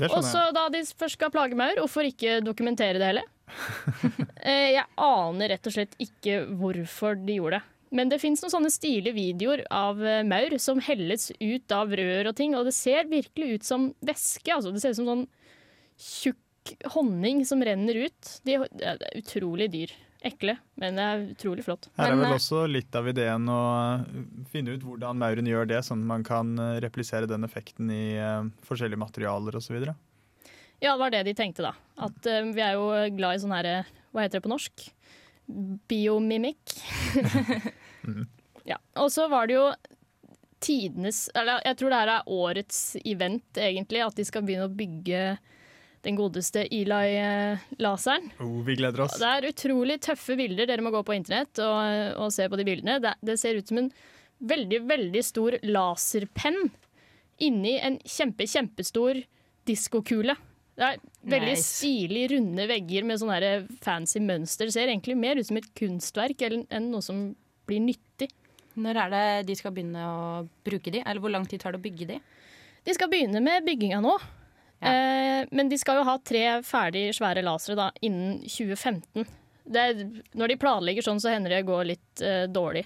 Og 0.07 0.21
så 0.23 0.45
da 0.55 0.69
de 0.71 0.79
først 0.95 1.17
skal 1.17 1.31
plage 1.33 1.57
maur, 1.59 1.75
hvorfor 1.81 2.07
ikke 2.07 2.37
dokumentere 2.45 3.01
det 3.01 3.09
hele? 3.11 3.25
Eh, 4.39 4.71
Jeg 4.77 4.85
aner 4.95 5.49
rett 5.51 5.67
og 5.67 5.73
slett 5.75 5.97
ikke 5.99 6.45
hvorfor 6.61 7.17
de 7.19 7.35
gjorde 7.41 7.57
det. 7.57 7.65
Men 7.95 8.11
det 8.11 8.19
fins 8.21 8.43
noen 8.43 8.53
sånne 8.53 8.71
stilige 8.73 9.15
videoer 9.17 9.63
av 9.73 10.01
eh, 10.05 10.21
maur 10.27 10.55
som 10.61 10.81
helles 10.83 11.29
ut 11.39 11.73
av 11.73 11.93
rør 11.97 12.29
og 12.29 12.35
ting, 12.37 12.53
og 12.57 12.67
det 12.67 12.75
ser 12.77 13.09
virkelig 13.09 13.55
ut 13.55 13.65
som 13.65 13.89
væske. 14.05 14.53
Altså, 14.53 14.73
det 14.73 14.83
ser 14.83 14.93
ut 14.93 14.99
som 15.01 15.09
sånn 15.09 15.25
tjukk 15.99 16.75
honning 16.93 17.41
som 17.49 17.63
renner 17.65 17.97
ut. 18.05 18.35
De 18.45 18.59
det 18.77 18.93
er 18.93 19.01
utrolig 19.17 19.71
dyr. 19.73 19.95
Ekle, 20.19 20.57
men 20.75 20.97
det 20.99 21.03
er 21.07 21.21
utrolig 21.31 21.63
flott. 21.63 21.85
Her 21.95 22.11
er 22.11 22.17
vel 22.19 22.27
eh, 22.27 22.35
også 22.35 22.65
litt 22.67 22.95
av 22.99 23.07
ideen 23.07 23.45
å 23.47 23.59
eh, 23.95 24.01
finne 24.51 24.75
ut 24.75 24.83
hvordan 24.83 25.15
mauren 25.21 25.47
gjør 25.47 25.69
det, 25.71 25.79
sånn 25.87 26.03
at 26.03 26.09
man 26.11 26.25
kan 26.27 26.51
replisere 26.83 27.29
den 27.29 27.47
effekten 27.47 27.87
i 27.87 28.19
forskjellige 28.67 28.99
materialer 28.99 29.55
osv. 29.55 29.79
Ja, 30.83 30.91
det 30.91 30.97
var 30.99 31.15
det 31.15 31.23
de 31.29 31.37
tenkte, 31.39 31.63
da. 31.63 31.71
At 32.03 32.27
vi 32.27 32.65
er 32.65 32.75
jo 32.75 32.91
glad 33.15 33.39
i 33.39 33.41
sånn 33.45 33.55
herre 33.55 33.77
Hva 34.11 34.25
heter 34.25 34.41
det 34.41 34.45
på 34.45 34.51
norsk? 34.51 34.89
Biomimikk. 35.89 36.75
ja. 38.71 38.77
Og 39.01 39.11
så 39.13 39.27
var 39.31 39.49
det 39.49 39.57
jo 39.57 39.69
tidenes 40.59 41.29
Eller 41.39 41.61
jeg 41.63 41.77
tror 41.79 41.93
det 41.93 41.99
her 42.01 42.11
er 42.17 42.33
årets 42.35 42.81
event, 43.07 43.47
egentlig. 43.57 44.03
At 44.05 44.19
de 44.19 44.25
skal 44.27 44.45
begynne 44.45 44.67
å 44.69 44.75
bygge 44.75 45.23
den 46.07 46.15
godeste 46.15 46.63
Eli-laseren. 46.71 48.29
Oh, 48.39 48.61
vi 48.63 48.77
gleder 48.79 49.03
oss. 49.03 49.17
Det 49.19 49.31
er 49.35 49.49
utrolig 49.49 49.99
tøffe 50.03 50.37
bilder. 50.39 50.69
Dere 50.69 50.83
må 50.85 50.93
gå 50.93 51.01
på 51.07 51.15
internett 51.17 51.59
og, 51.63 52.19
og 52.23 52.31
se 52.35 52.47
på 52.47 52.59
de 52.59 52.67
bildene. 52.67 52.99
Det, 53.03 53.17
det 53.25 53.35
ser 53.41 53.59
ut 53.59 53.67
som 53.67 53.81
en 53.81 53.89
veldig, 54.39 54.83
veldig 54.87 55.23
stor 55.25 55.57
laserpenn 55.67 56.69
inni 57.43 57.77
en 57.83 57.97
kjempe, 58.03 58.47
kjempestor 58.47 59.19
diskokule. 59.67 60.35
Det 60.79 60.87
er 60.87 60.99
veldig 61.27 61.55
Nice. 61.57 61.67
stilig, 61.75 62.23
runde 62.31 62.65
vegger 62.69 63.03
med 63.03 63.19
sånne 63.19 63.51
fancy 63.83 64.21
mønster. 64.23 64.69
Det 64.69 64.75
ser 64.77 64.87
egentlig 64.87 65.17
mer 65.19 65.35
ut 65.35 65.47
som 65.49 65.59
et 65.59 65.67
kunstverk 65.75 66.45
enn 66.47 66.91
noe 66.93 67.03
som 67.03 67.35
blir 67.67 67.81
nyttig. 67.83 68.29
Når 68.79 68.95
er 69.03 69.09
det 69.11 69.47
de 69.49 69.57
skal 69.59 69.73
begynne 69.75 69.99
å 70.07 70.47
bruke 70.63 70.93
de? 70.93 71.01
Eller 71.03 71.19
hvor 71.19 71.33
lang 71.33 71.45
tid 71.49 71.59
tar 71.59 71.75
det 71.75 71.81
å 71.81 71.83
bygge 71.83 72.07
de? 72.13 72.19
De 72.87 72.95
skal 72.95 73.09
begynne 73.11 73.41
med 73.43 73.65
bygginga 73.67 73.99
nå. 73.99 74.13
Eh, 74.79 75.43
men 75.51 75.67
de 75.67 75.77
skal 75.77 75.99
jo 75.99 76.05
ha 76.07 76.15
tre 76.23 76.45
ferdig 76.63 77.09
svære 77.17 77.43
lasere 77.43 77.89
innen 78.07 78.39
2015. 78.47 79.27
Det 79.69 79.81
er, 79.83 80.05
når 80.39 80.53
de 80.53 80.57
planlegger 80.61 81.03
sånn, 81.05 81.19
så 81.19 81.33
hender 81.33 81.57
det 81.57 81.65
går 81.67 81.89
litt 81.91 82.23
eh, 82.23 82.45
dårlig 82.47 82.85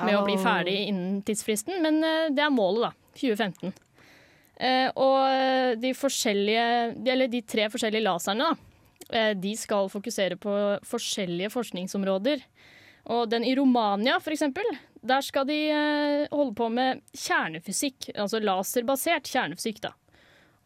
med 0.00 0.16
å 0.16 0.24
bli 0.24 0.36
ferdig 0.40 0.76
innen 0.88 1.22
tidsfristen, 1.26 1.80
men 1.84 2.04
eh, 2.04 2.28
det 2.36 2.44
er 2.44 2.52
målet, 2.52 2.90
da. 2.90 2.92
2015. 3.20 3.72
Eh, 4.60 4.90
og 5.00 5.80
de 5.80 5.92
de- 7.04 7.28
de 7.32 7.40
tre 7.42 7.68
forskjellige 7.72 8.04
laserne, 8.04 8.50
eh, 9.10 9.32
de 9.34 9.54
skal 9.56 9.88
fokusere 9.88 10.36
på 10.36 10.52
forskjellige 10.84 11.48
forskningsområder. 11.50 12.42
Og 13.06 13.30
den 13.30 13.44
i 13.48 13.54
Romania, 13.56 14.18
eksempel, 14.36 14.64
der 15.02 15.22
skal 15.24 15.46
de 15.48 15.56
eh, 15.72 16.26
holde 16.30 16.54
på 16.54 16.68
med 16.70 17.00
kjernefysikk. 17.16 18.10
Altså 18.14 18.42
laserbasert 18.44 19.24
kjernefysikk, 19.24 19.80
da. 19.80 19.94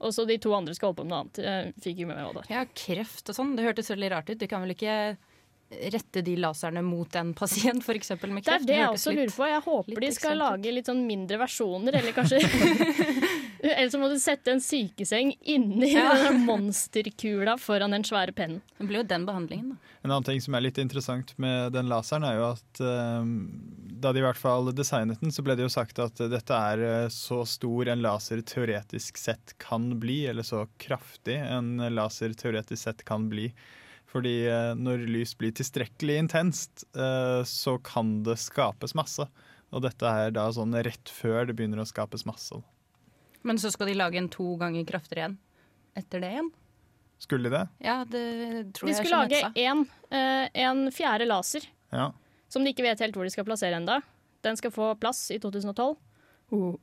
Og 0.00 0.10
så 0.12 0.26
de 0.26 0.36
to 0.42 0.50
andre 0.52 0.74
skal 0.74 0.88
holde 0.90 0.98
på 0.98 1.04
med 1.06 1.12
noe 1.14 1.22
annet. 1.22 1.38
Jeg 1.44 1.74
fikk 1.80 1.96
ikke 2.00 2.06
med 2.10 2.16
meg 2.18 2.26
hva 2.26 2.42
det. 2.42 2.50
Ja, 2.50 2.64
kreft 2.74 3.30
og 3.30 3.36
sånn. 3.38 3.54
Det 3.56 3.64
hørtes 3.64 3.88
veldig 3.94 4.10
rart 4.10 4.28
ut. 4.28 4.38
Du 4.42 4.46
kan 4.50 4.60
vel 4.66 4.74
ikke 4.74 4.96
rette 5.70 6.22
de 6.22 6.36
laserne 6.38 6.82
mot 6.84 7.16
en 7.16 7.32
pasient, 7.34 7.82
f.eks. 7.82 8.10
med 8.22 8.44
kreft? 8.44 8.46
Det 8.46 8.54
er 8.54 8.66
det 8.68 8.76
jeg 8.78 8.88
også 8.92 9.14
lurer 9.16 9.32
på. 9.34 9.46
Jeg 9.50 9.62
håper 9.64 10.00
de 10.04 10.10
skal 10.14 10.38
lage 10.38 10.72
litt 10.76 10.90
sånn 10.90 11.04
mindre 11.08 11.38
versjoner, 11.40 11.96
eller 12.00 12.12
kanskje 12.16 12.42
Eller 13.64 13.88
så 13.88 13.96
må 13.96 14.10
du 14.12 14.18
sette 14.20 14.52
en 14.52 14.60
sykeseng 14.60 15.30
inni 15.40 15.94
Ja. 15.94 16.10
monsterkula 16.36 17.54
foran 17.58 17.94
den 17.96 18.04
svære 18.04 18.34
pennen. 18.36 18.60
Det 18.76 18.84
blir 18.90 19.00
jo 19.00 19.06
den 19.08 19.24
behandlingen, 19.24 19.70
da. 19.72 19.92
En 20.04 20.10
annen 20.12 20.26
ting 20.26 20.40
som 20.44 20.54
er 20.58 20.66
litt 20.66 20.76
interessant 20.82 21.32
med 21.40 21.72
den 21.72 21.88
laseren, 21.88 22.26
er 22.28 22.36
jo 22.36 22.50
at 22.50 22.82
eh, 22.84 23.30
da 24.04 24.12
de 24.12 24.20
i 24.20 24.26
hvert 24.26 24.36
fall 24.36 24.68
designet 24.76 25.22
den, 25.24 25.32
så 25.32 25.40
ble 25.46 25.56
det 25.56 25.64
jo 25.64 25.72
sagt 25.72 25.98
at 26.04 26.20
dette 26.28 26.58
er 26.74 26.82
eh, 26.84 27.06
så 27.08 27.40
stor 27.48 27.88
en 27.88 28.04
laser 28.04 28.44
teoretisk 28.44 29.16
sett 29.22 29.56
kan 29.64 29.88
bli, 30.02 30.26
eller 30.28 30.44
så 30.44 30.66
kraftig 30.76 31.38
en 31.40 31.78
laser 31.96 32.36
teoretisk 32.36 32.82
sett 32.84 33.00
kan 33.08 33.30
bli. 33.32 33.48
Fordi 34.14 34.44
eh, 34.46 34.72
når 34.78 35.08
lys 35.10 35.32
blir 35.38 35.50
tilstrekkelig 35.58 36.20
intenst, 36.22 36.84
eh, 36.94 37.42
så 37.48 37.76
kan 37.82 38.20
det 38.26 38.38
skapes 38.38 38.94
masse. 38.94 39.26
Og 39.74 39.82
dette 39.82 40.06
er 40.06 40.30
da 40.36 40.46
sånn 40.54 40.76
rett 40.86 41.10
før 41.10 41.48
det 41.48 41.56
begynner 41.58 41.82
å 41.82 41.88
skapes 41.88 42.22
masse. 42.28 42.60
Men 43.44 43.58
så 43.58 43.72
skal 43.74 43.90
de 43.90 43.96
lage 43.98 44.20
en 44.20 44.30
to 44.30 44.54
ganger 44.60 44.86
kraftigere 44.86 45.24
igjen 45.24 45.40
etter 45.98 46.22
det 46.22 46.30
igjen? 46.36 46.52
Skulle 47.22 47.50
de 47.50 47.56
det? 47.56 47.64
Ja, 47.86 47.96
det 48.06 48.24
tror 48.76 48.88
De 48.88 48.92
jeg 48.94 49.00
skulle 49.00 49.20
lage 49.24 49.50
en, 49.64 49.84
eh, 50.14 50.46
en 50.64 50.86
fjerde 50.94 51.26
laser, 51.26 51.66
Ja. 51.92 52.12
som 52.48 52.64
de 52.64 52.70
ikke 52.70 52.86
vet 52.86 53.02
helt 53.02 53.14
hvor 53.14 53.26
de 53.26 53.34
skal 53.34 53.46
plassere 53.46 53.74
enda. 53.74 54.00
Den 54.42 54.56
skal 54.56 54.70
få 54.70 54.94
plass 54.98 55.30
i 55.30 55.38
2012. 55.38 55.96
Uh. 56.52 56.74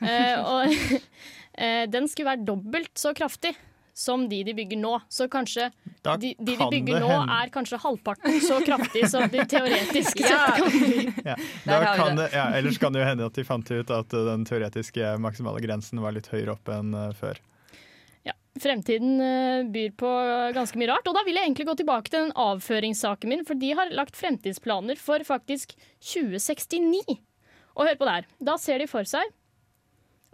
Eh, 0.00 0.38
og 0.38 0.70
eh, 1.58 1.86
den 1.90 2.06
skulle 2.06 2.36
være 2.36 2.46
dobbelt 2.46 2.94
så 2.94 3.14
kraftig 3.14 3.56
som 3.98 4.28
de 4.30 4.38
de 4.46 4.52
bygger 4.54 4.78
nå. 4.78 4.92
Så 5.10 5.26
kanskje 5.32 5.68
Da 6.06 6.12
de, 6.16 6.30
de 6.38 6.54
de 6.56 6.68
bygger 6.70 7.00
nå 7.02 7.08
hende- 7.10 7.34
er 7.42 7.50
kanskje 7.50 7.80
halvparten 7.82 8.36
så 8.44 8.60
kraftig 8.62 9.08
som 9.10 9.26
de 9.32 9.42
teoretisk 9.50 10.20
Ja. 10.22 10.28
sett 10.28 10.60
kan 10.60 10.70
bli. 10.70 11.04
Ja. 11.26 11.34
Der 11.66 11.84
Da 11.84 11.96
kan 11.98 12.16
det. 12.20 12.28
ja, 12.32 12.44
ellers 12.60 12.78
kan 12.78 12.92
det 12.94 13.02
jo 13.02 13.08
hende 13.10 13.26
at 13.26 13.34
de 13.34 13.44
fant 13.44 13.70
ut 13.74 13.90
at 13.90 14.14
eh, 14.14 14.24
den 14.30 14.44
teoretiske 14.46 15.16
maksimale 15.18 15.60
grensen 15.64 15.98
var 16.04 16.14
litt 16.14 16.30
høyere 16.30 16.54
opp 16.54 16.70
enn 16.76 16.94
eh, 16.94 17.10
før. 17.18 17.40
Ja, 18.28 18.32
Fremtiden 18.62 19.18
eh, 19.24 19.66
byr 19.74 19.90
på 19.98 20.08
ganske 20.54 20.78
mye 20.78 20.92
rart. 20.92 21.06
Og 21.10 21.14
da 21.18 21.22
vil 21.26 21.34
jeg 21.38 21.48
egentlig 21.48 21.66
gå 21.66 21.74
tilbake 21.82 22.10
til 22.12 22.28
den 22.28 22.32
avføringssaken 22.38 23.28
min, 23.34 23.44
for 23.48 23.58
de 23.58 23.72
har 23.78 23.90
lagt 23.94 24.14
fremtidsplaner 24.18 24.98
for 25.00 25.22
faktisk 25.26 25.74
2069. 26.02 27.18
Og 27.78 27.86
hør 27.86 27.98
på 27.98 28.06
det 28.08 28.14
her. 28.20 28.26
Da 28.42 28.56
ser 28.62 28.78
de 28.82 28.86
for 28.90 29.06
seg 29.06 29.26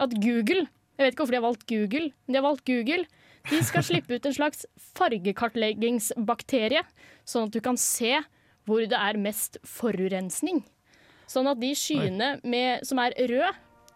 at 0.00 0.14
Google 0.21 0.64
Jeg 0.99 1.04
vet 1.09 1.12
ikke 1.14 1.25
hvorfor 1.25 1.35
de 1.35 1.38
har 1.40 1.49
valgt 1.49 1.64
Google, 1.71 2.09
men 2.26 2.35
de 2.35 2.38
har 2.38 2.44
valgt 2.47 2.64
Google. 2.68 3.04
De 3.51 3.61
skal 3.65 3.85
slippe 3.85 4.17
ut 4.17 4.27
en 4.27 4.35
slags 4.35 4.65
fargekartleggingsbakterie, 4.97 6.85
sånn 7.29 7.49
at 7.49 7.57
du 7.57 7.61
kan 7.65 7.77
se 7.81 8.17
hvor 8.65 8.85
det 8.89 8.97
er 8.97 9.21
mest 9.21 9.59
forurensning. 9.69 10.63
Sånn 11.29 11.49
at 11.51 11.61
de 11.61 11.73
skyene 11.77 12.39
med, 12.45 12.85
som 12.89 13.01
er 13.03 13.17
røde, 13.29 13.53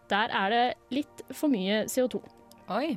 der 0.08 0.32
er 0.32 0.52
det 0.52 0.64
litt 0.98 1.24
for 1.36 1.52
mye 1.52 1.84
CO2. 1.88 2.20
Oi, 2.72 2.96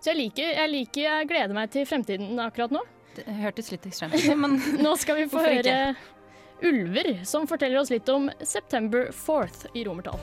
Så 0.00 0.12
jeg 0.12 0.18
liker, 0.18 0.52
jeg 0.54 0.70
liker, 0.70 1.02
jeg 1.06 1.28
gleder 1.30 1.54
meg 1.54 1.70
til 1.74 1.86
fremtiden 1.86 2.38
akkurat 2.42 2.74
nå. 2.74 2.82
det 3.16 3.26
hørtes 3.40 3.72
litt 3.72 3.86
ekstremt 3.86 4.14
ut, 4.14 4.28
men 4.38 4.58
Nå 4.84 4.94
skal 4.98 5.18
vi 5.18 5.28
få 5.30 5.42
høre 5.42 5.62
høre 5.62 5.96
ulver, 6.62 7.24
som 7.26 7.46
forteller 7.50 7.78
oss 7.80 7.90
litt 7.90 8.08
om 8.10 8.30
September 8.42 9.10
4th 9.14 9.66
i 9.74 9.86
romertall. 9.86 10.18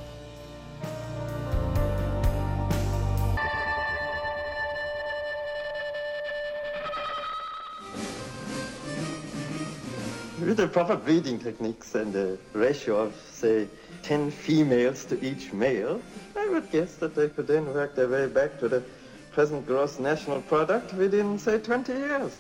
With 10.46 10.58
the 10.58 10.68
proper 10.68 10.96
breeding 10.96 11.40
techniques 11.40 11.96
and 11.96 12.14
the 12.14 12.38
ratio 12.54 12.98
of, 12.98 13.16
say, 13.32 13.68
10 14.04 14.30
females 14.30 15.04
to 15.06 15.16
each 15.26 15.52
male, 15.52 16.00
I 16.36 16.48
would 16.50 16.70
guess 16.72 16.98
that 16.98 17.16
they 17.16 17.30
could 17.30 17.48
then 17.48 17.66
work 17.74 17.96
their 17.96 18.08
way 18.08 18.28
back 18.28 18.60
to 18.60 18.70
the 18.70 18.84
present 19.32 19.66
gross 19.66 19.98
national 19.98 20.42
product 20.42 20.94
within, 20.94 21.40
say, 21.40 21.58
20 21.58 21.94
years. 21.94 22.38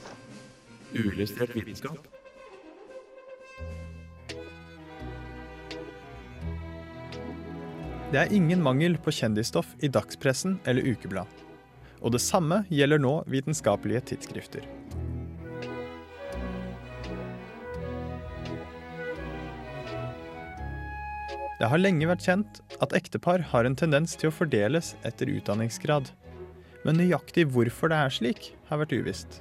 Uillustrert 0.93 1.55
vitenskap. 1.55 1.97
Det 8.11 8.21
er 8.21 8.31
ingen 8.31 8.61
mangel 8.61 9.01
på 9.01 9.11
kjendisstoff 9.11 9.73
i 9.81 9.89
dagspressen 9.89 10.59
eller 10.65 10.85
ukeblad. 10.93 11.25
Og 12.05 12.13
det 12.13 12.21
samme 12.21 12.67
gjelder 12.69 13.01
nå 13.01 13.23
vitenskapelige 13.25 14.11
tidsskrifter. 14.13 14.84
Det 21.55 21.69
har 21.71 21.79
lenge 21.79 22.07
vært 22.09 22.25
kjent 22.25 22.57
at 22.83 22.93
ektepar 22.97 23.39
har 23.53 23.67
en 23.67 23.77
tendens 23.79 24.17
til 24.19 24.27
å 24.27 24.35
fordeles 24.35 24.93
etter 25.07 25.29
utdanningsgrad. 25.31 26.09
Men 26.83 26.99
nøyaktig 26.99 27.47
hvorfor 27.55 27.91
det 27.91 27.99
er 27.99 28.11
slik, 28.11 28.49
har 28.67 28.81
vært 28.81 28.95
uvisst. 28.97 29.39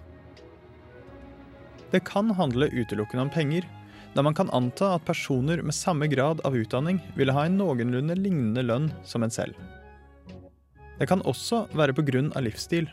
Det 1.90 2.04
kan 2.06 2.30
handle 2.38 2.70
utelukkende 2.70 3.26
om 3.26 3.32
penger, 3.34 3.66
da 4.14 4.22
man 4.22 4.34
kan 4.34 4.50
anta 4.54 4.92
at 4.94 5.06
personer 5.06 5.62
med 5.62 5.74
samme 5.74 6.06
grad 6.06 6.40
av 6.46 6.54
utdanning 6.54 7.00
ville 7.18 7.34
ha 7.34 7.48
en 7.48 7.58
noenlunde 7.58 8.14
lignende 8.18 8.62
lønn 8.62 8.92
som 9.02 9.26
en 9.26 9.34
selv. 9.34 9.58
Det 10.98 11.08
kan 11.10 11.22
også 11.26 11.64
være 11.74 11.96
pga. 11.98 12.22
livsstil. 12.40 12.86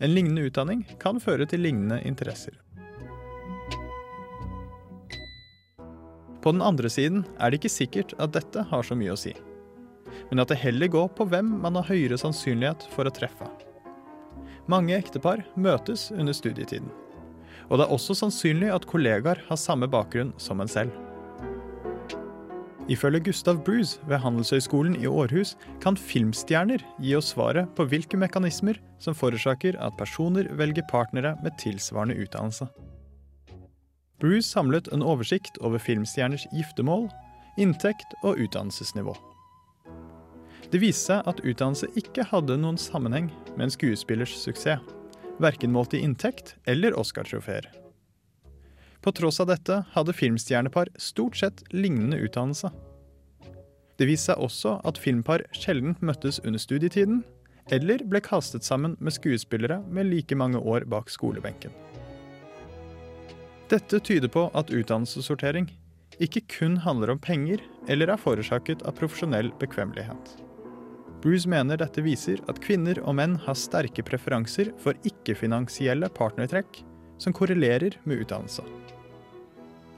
En 0.00 0.14
lignende 0.14 0.48
utdanning 0.48 0.86
kan 0.98 1.20
føre 1.20 1.44
til 1.44 1.60
lignende 1.60 2.00
interesser. 2.08 2.56
På 6.42 6.52
den 6.54 6.62
andre 6.62 6.90
siden 6.90 7.24
er 7.38 7.50
det 7.50 7.60
ikke 7.60 7.72
sikkert 7.72 8.14
at 8.22 8.34
dette 8.36 8.62
har 8.70 8.86
så 8.86 8.96
mye 8.98 9.14
å 9.14 9.18
si, 9.18 9.34
men 10.30 10.42
at 10.42 10.52
det 10.52 10.60
heller 10.62 10.90
går 10.92 11.10
på 11.18 11.26
hvem 11.30 11.50
man 11.64 11.78
har 11.80 11.88
høyere 11.90 12.18
sannsynlighet 12.20 12.86
for 12.94 13.08
å 13.08 13.14
treffe. 13.14 13.48
Mange 14.68 14.94
ektepar 14.98 15.42
møtes 15.56 16.10
under 16.12 16.36
studietiden. 16.36 16.90
Og 17.68 17.80
det 17.80 17.86
er 17.86 17.92
også 17.92 18.16
sannsynlig 18.16 18.70
at 18.72 18.86
kollegaer 18.88 19.40
har 19.48 19.60
samme 19.60 19.88
bakgrunn 19.90 20.34
som 20.40 20.60
en 20.60 20.70
selv. 20.70 20.92
Ifølge 22.88 23.20
Gustav 23.26 23.58
Bruce 23.64 24.00
ved 24.08 24.22
Handelshøyskolen 24.22 24.94
i 24.96 25.08
Århus 25.08 25.54
kan 25.82 25.96
filmstjerner 25.96 26.80
gi 27.04 27.12
oss 27.18 27.34
svaret 27.34 27.68
på 27.76 27.84
hvilke 27.90 28.16
mekanismer 28.16 28.78
som 29.02 29.16
forårsaker 29.16 29.76
at 29.84 29.96
personer 30.00 30.48
velger 30.56 30.86
partnere 30.88 31.34
med 31.44 31.58
tilsvarende 31.60 32.16
utdannelse. 32.16 32.68
Bruce 34.18 34.48
samlet 34.50 34.88
en 34.88 35.02
oversikt 35.02 35.58
over 35.62 35.78
filmstjerners 35.78 36.46
giftermål, 36.50 37.06
inntekt 37.58 38.14
og 38.22 38.40
utdannelsesnivå. 38.42 39.14
Det 40.72 40.80
viste 40.82 41.14
seg 41.14 41.28
at 41.30 41.42
utdannelse 41.46 41.88
ikke 41.96 42.26
hadde 42.28 42.58
noen 42.60 42.78
sammenheng 42.80 43.30
med 43.54 43.68
en 43.68 43.72
skuespillers 43.72 44.34
suksess, 44.36 44.82
verken 45.38 45.70
målt 45.72 45.94
i 45.94 46.02
inntekt 46.02 46.56
eller 46.66 46.96
Oscar-trofeer. 46.98 47.70
På 49.00 49.14
tross 49.14 49.38
av 49.40 49.52
dette 49.52 49.84
hadde 49.94 50.16
filmstjernepar 50.16 50.90
stort 50.98 51.38
sett 51.38 51.62
lignende 51.70 52.18
utdannelse. 52.18 52.72
Det 53.98 54.06
viste 54.10 54.32
seg 54.32 54.42
også 54.42 54.76
at 54.86 54.98
filmpar 54.98 55.46
sjelden 55.54 55.94
møttes 56.02 56.42
under 56.42 56.58
studietiden, 56.62 57.22
eller 57.70 58.02
ble 58.02 58.20
kastet 58.24 58.66
sammen 58.66 58.96
med 58.98 59.14
skuespillere 59.14 59.78
med 59.86 60.10
like 60.10 60.34
mange 60.38 60.58
år 60.58 60.86
bak 60.90 61.10
skolebenken. 61.12 61.70
Dette 63.68 64.00
tyder 64.00 64.30
på 64.32 64.46
at 64.56 64.70
utdannelsessortering 64.72 65.66
ikke 66.24 66.40
kun 66.48 66.78
handler 66.80 67.12
om 67.12 67.18
penger 67.20 67.60
eller 67.92 68.08
er 68.14 68.20
forårsaket 68.20 68.80
av 68.88 68.96
profesjonell 68.96 69.50
bekvemmelighet. 69.60 70.30
Bruce 71.20 71.50
mener 71.50 71.76
dette 71.76 72.00
viser 72.00 72.40
at 72.48 72.60
kvinner 72.64 73.00
og 73.02 73.18
menn 73.18 73.34
har 73.44 73.58
sterke 73.58 74.04
preferanser 74.06 74.70
for 74.80 74.96
ikke-finansielle 75.08 76.08
partnertrekk 76.16 76.80
som 77.20 77.34
korrelerer 77.36 77.98
med 78.08 78.22
utdannelse. 78.24 78.64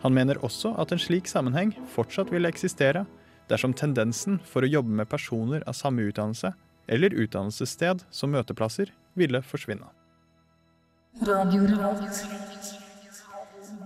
Han 0.03 0.17
mener 0.17 0.41
også 0.43 0.73
at 0.81 0.91
en 0.91 1.03
slik 1.03 1.29
sammenheng 1.29 1.75
fortsatt 1.95 2.33
vil 2.33 2.49
eksistere 2.49 3.05
dersom 3.53 3.77
tendensen 3.77 4.41
for 4.49 4.65
å 4.65 4.73
jobbe 4.73 4.97
med 5.03 5.11
personer 5.13 5.63
av 5.69 5.79
samme 5.79 6.09
utdannelse 6.09 6.55
eller 6.91 7.15
utdannelsessted 7.15 8.03
som 8.11 8.35
møteplasser 8.35 8.91
ville 9.15 9.45
forsvinne. 9.47 9.87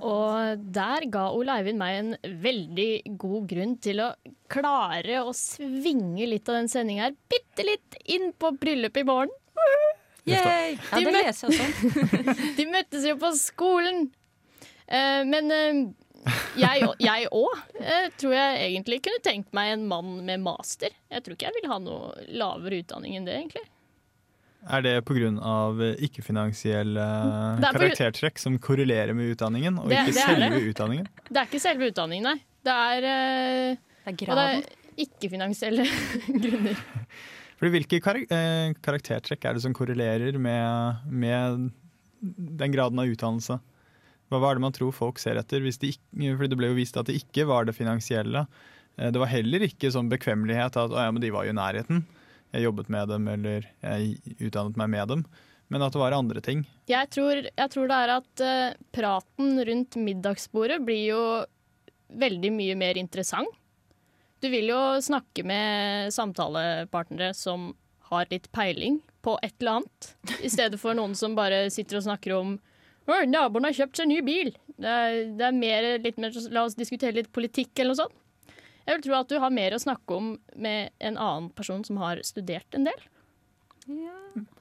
Og 0.04 0.64
der 0.74 1.06
ga 1.12 1.28
Ole 1.32 1.54
Eivind 1.60 1.80
meg 1.80 1.98
en 2.00 2.38
veldig 2.42 3.16
god 3.20 3.46
grunn 3.48 3.74
til 3.82 4.02
å 4.04 4.10
klare 4.52 5.22
å 5.24 5.32
svinge 5.36 6.28
litt 6.28 6.48
av 6.50 6.60
den 6.60 6.70
sendinga 6.70 7.08
her 7.08 7.16
bitte 7.32 7.64
litt 7.64 7.98
inn 8.12 8.32
på 8.36 8.52
bryllup 8.60 9.00
i 9.00 9.06
morgen. 9.08 9.32
Yay! 10.28 10.76
De 10.92 11.04
leser 11.08 11.52
jeg 11.52 11.72
sånn. 11.72 12.30
De 12.58 12.68
møttes 12.68 13.04
jo 13.08 13.16
på 13.20 13.32
skolen. 13.36 14.06
Eh, 14.84 15.22
men 15.28 15.52
eh, 15.52 15.80
jeg 16.60 17.28
òg 17.32 17.80
eh, 17.80 18.08
tror 18.20 18.36
jeg 18.36 18.68
egentlig 18.68 19.02
kunne 19.04 19.24
tenkt 19.24 19.52
meg 19.56 19.74
en 19.74 19.86
mann 19.88 20.16
med 20.24 20.44
master. 20.44 20.92
Jeg 21.12 21.24
tror 21.24 21.36
ikke 21.36 21.48
jeg 21.48 21.58
vil 21.60 21.70
ha 21.72 21.80
noe 21.82 22.26
lavere 22.32 22.80
utdanning 22.84 23.18
enn 23.18 23.28
det, 23.28 23.36
egentlig. 23.40 23.64
Er 24.66 24.80
det 24.82 24.92
pga. 25.04 25.28
ikke-finansielle 26.00 27.00
er 27.04 27.56
på 27.60 27.68
grunn- 27.68 27.92
karaktertrekk 27.92 28.38
som 28.40 28.58
korrelerer 28.58 29.14
med 29.14 29.34
utdanningen, 29.36 29.78
og 29.78 29.88
Det- 29.88 29.98
ikke 29.98 30.14
det 30.14 30.24
selve 30.24 30.50
det. 30.50 30.74
utdanningen? 30.74 31.06
Det 31.28 31.36
er 31.36 31.46
ikke 31.46 31.60
selve 31.60 31.90
utdanningen, 31.92 32.22
nei. 32.24 32.40
Det 32.64 32.72
er, 32.72 33.04
eh, 33.04 33.76
Det 34.06 34.22
er 34.22 34.30
og 34.30 34.36
det 34.36 34.64
er 34.64 35.04
ikke-finansielle 35.04 35.84
grunner. 36.44 36.76
Fordi 37.58 37.70
hvilke 37.70 38.00
kar 38.02 38.16
eh, 38.16 38.72
karaktertrekk 38.82 39.44
er 39.44 39.52
det 39.54 39.62
som 39.62 39.72
korrelerer 39.74 40.38
med, 40.38 40.96
med 41.08 41.70
den 42.22 42.72
graden 42.72 42.98
av 42.98 43.06
utdannelse? 43.06 43.60
Hva, 44.32 44.50
er 44.50 44.54
det 44.56 44.60
man 44.64 44.72
tror 44.72 44.92
folk 44.92 45.18
ser 45.18 45.36
etter? 45.36 45.60
Hvis 45.60 45.78
de 45.78 45.92
ikke, 45.92 46.36
fordi 46.38 46.48
det 46.48 46.58
ble 46.58 46.66
jo 46.72 46.74
vist 46.74 46.96
at 46.96 47.06
det 47.06 47.20
ikke 47.22 47.46
var 47.46 47.64
det 47.68 47.74
finansielle. 47.76 48.46
Eh, 48.98 49.10
Det 49.10 49.20
var 49.20 49.26
heller 49.30 49.60
ikke 49.60 49.92
sånn 49.92 50.08
bekvemmelighet 50.10 50.76
at 50.80 50.90
å 50.90 50.96
ja, 50.98 51.10
men 51.12 51.20
de 51.22 51.30
var 51.30 51.44
jo 51.44 51.50
i 51.50 51.58
nærheten. 51.60 52.04
Jeg 52.54 52.68
jobbet 52.68 52.90
med 52.94 53.10
dem, 53.10 53.26
eller 53.32 53.66
jeg 53.82 54.38
utdannet 54.38 54.78
meg 54.78 54.92
med 54.92 55.10
dem. 55.10 55.26
Men 55.72 55.82
at 55.82 55.94
det 55.94 55.98
var 55.98 56.14
andre 56.14 56.42
ting. 56.44 56.62
Jeg 56.86 57.08
tror, 57.10 57.40
jeg 57.48 57.72
tror 57.72 57.88
det 57.90 57.98
er 57.98 58.12
at 58.14 58.42
eh, 58.44 58.76
praten 58.94 59.56
rundt 59.66 59.96
middagsbordet 59.98 60.78
blir 60.86 61.06
jo 61.08 61.22
veldig 62.14 62.52
mye 62.54 62.76
mer 62.78 63.00
interessant. 63.00 63.50
Du 64.44 64.50
vil 64.52 64.68
jo 64.68 64.80
snakke 65.02 65.42
med 65.46 66.12
samtalepartnere 66.14 67.32
som 67.34 67.72
har 68.10 68.28
litt 68.30 68.50
peiling 68.52 69.00
på 69.24 69.38
et 69.42 69.54
eller 69.58 69.80
annet, 69.80 70.10
i 70.44 70.50
stedet 70.52 70.78
for 70.78 70.94
noen 70.94 71.16
som 71.16 71.34
bare 71.34 71.64
sitter 71.72 71.98
og 71.98 72.04
snakker 72.06 72.36
om 72.36 72.58
naboen 73.32 73.64
har 73.64 73.76
kjøpt 73.76 73.98
seg 74.00 74.10
ny 74.10 74.20
bil. 74.24 74.52
Det 74.76 74.90
er, 74.90 75.16
det 75.38 75.48
er 75.48 75.56
mer, 75.56 75.88
mer 76.20 76.36
La 76.52 76.66
oss 76.66 76.76
diskutere 76.76 77.16
litt 77.16 77.32
politikk 77.32 77.72
eller 77.78 77.94
noe 77.94 78.02
sånt. 78.04 78.20
Jeg 78.84 78.98
vil 78.98 79.04
tro 79.06 79.16
at 79.16 79.32
du 79.32 79.38
har 79.40 79.52
mer 79.54 79.74
å 79.76 79.80
snakke 79.80 80.16
om 80.18 80.34
med 80.60 80.92
en 81.00 81.16
annen 81.16 81.50
person 81.56 81.84
som 81.86 81.98
har 82.02 82.20
studert 82.26 82.76
en 82.76 82.86
del. 82.88 83.04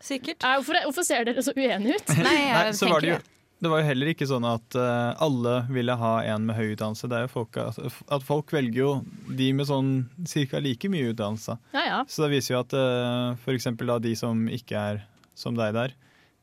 Sikkert. 0.03 0.41
Nei, 0.43 0.57
hvorfor, 0.59 0.79
hvorfor 0.87 1.05
ser 1.07 1.27
dere 1.27 1.43
så 1.43 1.53
uenige 1.55 1.99
ut? 1.99 2.11
Nei, 2.19 2.35
jeg 2.39 2.57
Nei, 2.57 2.75
så 2.77 2.89
var 2.91 3.03
det, 3.03 3.13
jo, 3.13 3.19
det 3.63 3.71
var 3.71 3.79
jo 3.79 3.87
heller 3.87 4.11
ikke 4.11 4.27
sånn 4.27 4.45
at 4.47 4.75
uh, 4.75 5.15
alle 5.23 5.55
ville 5.71 5.95
ha 5.99 6.13
en 6.33 6.47
med 6.49 6.57
høy 6.57 6.73
utdannelse. 6.73 7.07
Det 7.11 7.19
er 7.19 7.25
jo 7.27 7.31
folk, 7.31 7.59
at, 7.61 7.79
at 8.17 8.27
folk 8.27 8.51
velger 8.55 8.79
jo 8.81 8.91
de 9.39 9.49
med 9.55 9.69
sånn 9.69 9.91
cirka 10.27 10.59
like 10.63 10.91
mye 10.91 11.13
utdannelse. 11.13 11.57
Ja, 11.75 11.83
ja. 11.87 11.99
Så 12.11 12.25
det 12.25 12.33
viser 12.35 12.57
jo 12.57 12.61
at 12.63 12.75
uh, 12.75 13.39
f.eks. 13.39 13.71
de 14.03 14.15
som 14.19 14.47
ikke 14.51 14.87
er 14.93 15.03
som 15.39 15.55
deg 15.57 15.73
der, 15.77 15.95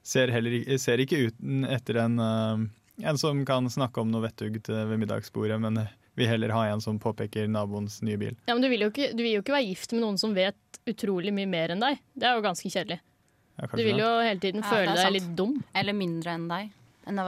ser, 0.03 0.33
heller, 0.33 0.57
ser 0.81 1.03
ikke 1.05 1.27
ut 1.29 1.45
etter 1.71 2.01
en, 2.07 2.17
uh, 2.19 3.05
en 3.05 3.21
som 3.21 3.45
kan 3.49 3.69
snakke 3.71 4.01
om 4.03 4.11
noe 4.13 4.25
vettugt 4.25 4.73
eh, 4.73 4.87
ved 4.89 5.01
middagsbordet, 5.05 5.61
men 5.63 5.79
vil 6.21 6.31
heller 6.31 6.53
ha 6.55 6.67
en 6.71 6.83
som 6.85 6.99
påpeker 7.01 7.49
naboens 7.51 8.01
nye 8.07 8.19
bil. 8.21 8.37
Ja, 8.47 8.55
men 8.55 8.65
du 8.65 8.69
vil, 8.73 8.85
jo 8.87 8.93
ikke, 8.93 9.11
du 9.17 9.23
vil 9.25 9.39
jo 9.39 9.45
ikke 9.45 9.57
være 9.57 9.69
gift 9.71 9.95
med 9.97 10.05
noen 10.05 10.21
som 10.21 10.37
vet 10.37 10.81
utrolig 10.91 11.33
mye 11.37 11.49
mer 11.51 11.75
enn 11.75 11.83
deg. 11.83 12.01
Det 12.15 12.29
er 12.29 12.39
jo 12.39 12.45
ganske 12.45 12.71
kjedelig. 12.71 13.01
Ja, 13.61 13.69
Du 13.73 13.83
vil 13.85 13.99
jo 14.01 14.13
hele 14.25 14.41
tiden 14.41 14.63
Ja, 14.65 14.71
føle 14.71 14.95
deg 14.97 15.13
litt 15.19 15.35
dum. 15.37 15.59
Eller 15.77 15.97
mindre 15.97 16.37
enn 16.37 16.47
deg. 16.51 16.71
Enn. 17.09 17.21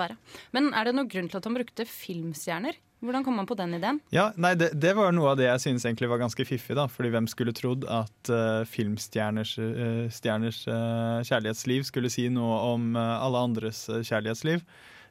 Men 0.54 0.72
er 0.76 0.88
det 0.88 0.96
noen 0.96 1.10
grunn 1.10 1.28
til 1.28 1.40
at 1.40 1.48
han 1.48 1.56
brukte 1.58 1.86
filmstjerner? 1.88 2.78
Hvordan 3.02 3.24
kom 3.26 3.40
han 3.40 3.48
på 3.50 3.56
den 3.58 3.74
ideen? 3.74 3.98
Ja, 4.14 4.28
nei, 4.38 4.52
det, 4.54 4.68
det 4.78 4.92
var 4.94 5.10
noe 5.10 5.32
av 5.32 5.40
det 5.40 5.48
jeg 5.48 5.62
synes 5.64 5.84
egentlig 5.88 6.06
var 6.12 6.20
ganske 6.22 6.44
fiffig. 6.46 6.76
da, 6.78 6.84
fordi 6.86 7.10
hvem 7.10 7.26
skulle 7.26 7.54
trodd 7.56 7.82
at 7.90 8.30
uh, 8.30 8.62
filmstjerners 8.70 9.56
uh, 9.58 10.06
stjerners, 10.06 10.62
eh, 10.70 11.18
kjærlighetsliv 11.26 11.88
skulle 11.88 12.12
si 12.14 12.28
noe 12.30 12.60
om 12.70 12.94
alle 12.94 13.42
andres 13.42 13.88
kjærlighetsliv. 13.90 14.62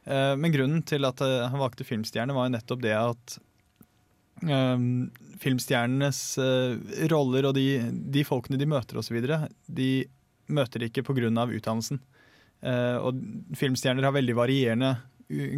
Eh, 0.04 0.34
men 0.40 0.54
grunnen 0.54 0.82
til 0.88 1.04
at 1.06 1.20
han 1.22 1.60
valgte 1.60 1.86
filmstjerne, 1.86 2.34
var 2.34 2.48
jo 2.48 2.56
nettopp 2.56 2.82
det 2.82 2.96
at 2.96 3.36
filmstjernenes 5.42 6.20
eh, 6.38 7.06
roller 7.12 7.48
og 7.48 7.54
de, 7.58 7.66
de 7.92 8.24
folkene 8.26 8.58
de 8.60 8.68
møter 8.68 8.98
osv., 8.98 9.18
de 9.66 9.90
møter 10.52 10.86
ikke 10.86 11.04
pga. 11.06 11.30
utdannelsen. 11.30 12.00
Eh, 12.62 12.98
og 12.98 13.18
filmstjerner 13.58 14.06
har 14.06 14.14
veldig 14.14 14.36
varierende 14.38 14.96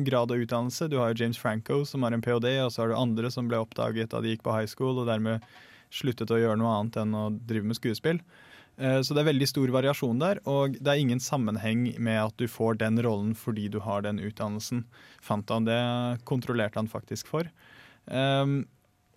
grad 0.06 0.30
av 0.30 0.38
utdannelse. 0.38 0.88
Du 0.88 0.98
har 1.00 1.12
jo 1.12 1.24
James 1.24 1.38
Franco 1.40 1.82
som 1.88 2.04
har 2.06 2.14
en 2.14 2.22
ph.d., 2.22 2.50
og 2.62 2.72
så 2.72 2.82
har 2.84 2.92
du 2.92 2.98
andre 2.98 3.30
som 3.32 3.48
ble 3.50 3.60
oppdaget 3.60 4.12
da 4.12 4.22
de 4.22 4.34
gikk 4.34 4.44
på 4.46 4.54
high 4.54 4.70
school 4.70 5.00
og 5.00 5.08
dermed 5.10 5.44
sluttet 5.94 6.30
å 6.30 6.40
gjøre 6.40 6.58
noe 6.58 6.74
annet 6.78 6.98
enn 7.02 7.14
å 7.16 7.28
drive 7.34 7.68
med 7.68 7.78
skuespill. 7.78 8.20
Eh, 8.76 9.00
Så 9.02 9.14
det 9.14 9.24
er 9.24 9.30
veldig 9.32 9.48
stor 9.50 9.70
variasjon 9.74 10.22
der, 10.22 10.40
og 10.50 10.78
det 10.80 10.90
er 10.90 11.02
ingen 11.02 11.22
sammenheng 11.22 11.92
med 11.98 12.20
at 12.22 12.36
du 12.40 12.46
får 12.50 12.78
den 12.82 13.00
rollen 13.02 13.34
fordi 13.38 13.68
du 13.70 13.80
har 13.84 14.02
den 14.02 14.18
utdannelsen. 14.22 14.84
Fant 15.22 15.50
han 15.50 15.68
det, 15.68 15.80
kontrollerte 16.24 16.80
han 16.80 16.90
faktisk 16.90 17.30
for. 17.30 17.50
Um, 18.04 18.66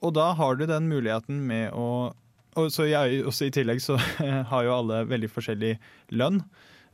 og 0.05 0.13
da 0.17 0.31
har 0.38 0.57
du 0.57 0.65
den 0.69 0.89
muligheten 0.91 1.43
med 1.49 1.73
å 1.75 2.13
og 2.57 2.71
så 2.73 2.88
jeg, 2.89 3.21
også 3.29 3.47
I 3.47 3.53
tillegg 3.53 3.81
så 3.83 3.99
har 4.51 4.65
jo 4.65 4.73
alle 4.73 5.03
veldig 5.05 5.29
forskjellig 5.29 5.75
lønn. 6.17 6.41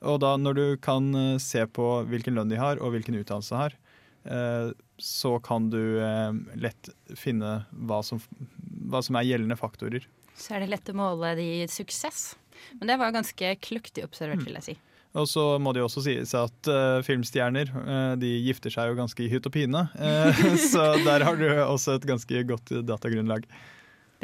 Og 0.03 0.19
da 0.19 0.33
når 0.35 0.57
du 0.57 0.65
kan 0.83 1.05
eh, 1.15 1.37
se 1.39 1.63
på 1.71 1.87
hvilken 2.09 2.35
lønn 2.35 2.51
de 2.51 2.59
har 2.59 2.81
og 2.83 2.91
hvilken 2.95 3.15
utdannelse 3.15 3.53
de 3.53 3.61
har, 3.61 3.77
eh, 4.27 4.73
så 4.99 5.37
kan 5.43 5.69
du 5.71 5.79
eh, 6.03 6.35
lett 6.59 6.91
finne 7.15 7.61
hva 7.71 8.01
som, 8.03 8.19
hva 8.91 8.99
som 9.05 9.15
er 9.19 9.29
gjeldende 9.29 9.55
faktorer. 9.59 10.07
Så 10.35 10.57
er 10.57 10.65
det 10.65 10.73
lett 10.73 10.91
å 10.91 10.97
måle 10.97 11.31
de 11.39 11.47
suksess. 11.71 12.33
Men 12.75 12.91
det 12.91 12.99
var 12.99 13.15
ganske 13.15 13.55
kløktig 13.63 14.03
observert, 14.03 14.43
vil 14.43 14.59
jeg 14.59 14.67
si. 14.67 14.75
Og 15.13 15.27
så 15.29 15.43
må 15.61 15.73
det 15.73 15.83
jo 15.83 15.85
også 15.85 16.01
sies 16.07 16.31
at 16.33 16.69
uh, 16.71 17.03
filmstjerner 17.05 17.69
uh, 17.75 18.13
de 18.17 18.31
gifter 18.47 18.73
seg 18.73 18.89
jo 18.89 18.97
ganske 18.97 19.21
i 19.21 19.29
hytt 19.29 19.45
og 19.45 19.53
pine. 19.53 19.85
Uh, 19.93 20.43
så 20.71 20.93
der 21.05 21.25
har 21.27 21.37
du 21.37 21.45
også 21.67 21.99
et 21.99 22.07
ganske 22.09 22.45
godt 22.49 22.73
datagrunnlag. 22.81 23.45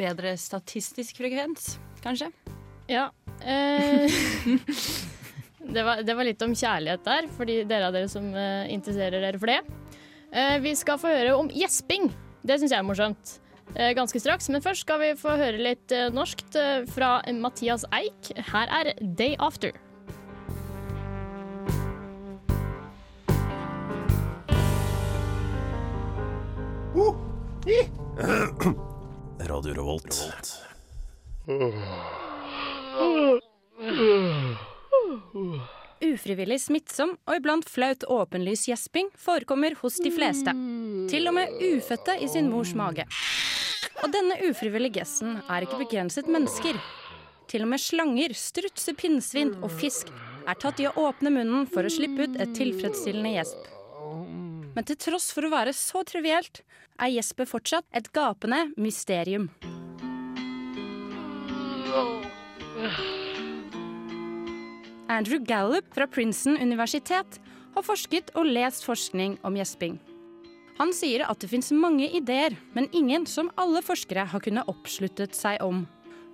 Bedre 0.00 0.32
statistisk 0.40 1.20
frekvens, 1.20 1.76
kanskje? 2.02 2.30
Ja. 2.90 3.10
Eh, 3.46 4.10
det, 5.74 5.82
var, 5.82 6.02
det 6.02 6.16
var 6.16 6.26
litt 6.26 6.42
om 6.42 6.54
kjærlighet 6.56 7.04
der, 7.06 7.28
for 7.36 7.46
dere 7.46 7.86
av 7.86 7.94
dere 7.94 8.08
som 8.10 8.26
interesserer 8.32 9.22
dere 9.22 9.40
for 9.40 9.52
det. 9.52 9.60
Eh, 10.30 10.56
vi 10.64 10.74
skal 10.78 10.98
få 11.00 11.12
høre 11.12 11.36
om 11.38 11.50
gjesping. 11.52 12.10
Det 12.46 12.58
syns 12.58 12.74
jeg 12.74 12.80
er 12.80 12.88
morsomt. 12.88 13.36
Eh, 13.76 13.92
ganske 13.98 14.22
straks, 14.22 14.48
men 14.50 14.64
først 14.64 14.86
skal 14.86 15.02
vi 15.02 15.12
få 15.20 15.36
høre 15.38 15.60
litt 15.60 15.94
norskt 16.14 16.58
fra 16.94 17.18
Mathias 17.36 17.86
Eik. 17.94 18.32
Her 18.50 18.72
er 18.80 18.94
'Day 18.98 19.36
After'. 19.38 19.89
Radio 26.90 28.74
Radio 29.38 29.74
Revolt. 29.74 30.16
Ufrivillig 36.00 36.58
smittsom 36.64 37.14
og 37.28 37.36
iblant 37.36 37.70
flaut 37.70 38.02
åpenlys 38.10 38.66
gjesping 38.66 39.12
forekommer 39.14 39.78
hos 39.84 40.00
de 40.02 40.10
fleste. 40.10 40.50
Til 41.12 41.30
og 41.30 41.38
med 41.38 41.62
ufødte 41.62 42.18
i 42.18 42.26
sin 42.32 42.50
mors 42.50 42.74
mage. 42.74 43.06
Og 44.02 44.10
denne 44.10 44.42
ufrivillige 44.50 44.98
gesten 44.98 45.38
er 45.46 45.62
ikke 45.62 45.84
begrenset 45.84 46.26
mennesker. 46.26 46.74
Til 47.46 47.68
og 47.68 47.70
med 47.70 47.86
slanger, 47.86 48.34
strutser, 48.34 48.98
pinnsvin 48.98 49.54
og 49.62 49.70
fisk 49.78 50.10
er 50.42 50.58
tatt 50.58 50.82
i 50.82 50.90
å 50.90 50.96
åpne 51.06 51.30
munnen 51.38 51.70
for 51.70 51.86
å 51.86 51.92
slippe 51.92 52.26
ut 52.26 52.40
et 52.42 52.56
tilfredsstillende 52.58 53.38
gjesp. 53.38 53.76
Men 54.76 54.86
til 54.86 54.98
tross 55.00 55.30
for 55.34 55.46
å 55.46 55.52
være 55.52 55.74
så 55.76 56.04
trivielt, 56.06 56.62
er 57.00 57.12
gjespet 57.14 57.48
fortsatt 57.50 57.86
et 57.96 58.10
gapende 58.14 58.68
mysterium. 58.78 59.48
Andrew 65.10 65.40
Gallup 65.42 65.88
fra 65.94 66.06
Princeton 66.06 66.60
universitet 66.60 67.40
har 67.74 67.86
forsket 67.86 68.30
og 68.38 68.46
lest 68.46 68.86
forskning 68.86 69.38
om 69.46 69.58
gjesping. 69.58 69.98
Han 70.80 70.94
sier 70.96 71.26
at 71.26 71.42
det 71.42 71.50
fins 71.50 71.68
mange 71.76 72.06
ideer, 72.16 72.54
men 72.72 72.88
ingen 72.96 73.26
som 73.28 73.50
alle 73.60 73.82
forskere 73.84 74.24
har 74.32 74.44
kunnet 74.44 74.70
oppsluttet 74.70 75.36
seg 75.36 75.60
om. 75.66 75.82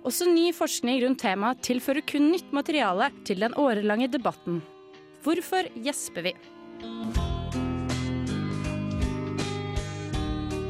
Også 0.07 0.29
ny 0.29 0.53
forskning 0.55 1.01
rundt 1.03 1.19
temaet 1.25 1.59
tilfører 1.67 2.05
kun 2.07 2.29
nytt 2.31 2.53
materiale 2.55 3.09
til 3.27 3.43
den 3.43 3.57
årelange 3.59 4.07
debatten. 4.13 4.61
Hvorfor 5.25 5.67
gjesper 5.83 6.29
vi? 6.29 6.37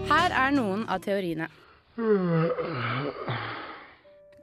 Her 0.07 0.31
er 0.31 0.53
noen 0.55 0.85
av 0.87 1.01
teoriene. 1.03 1.49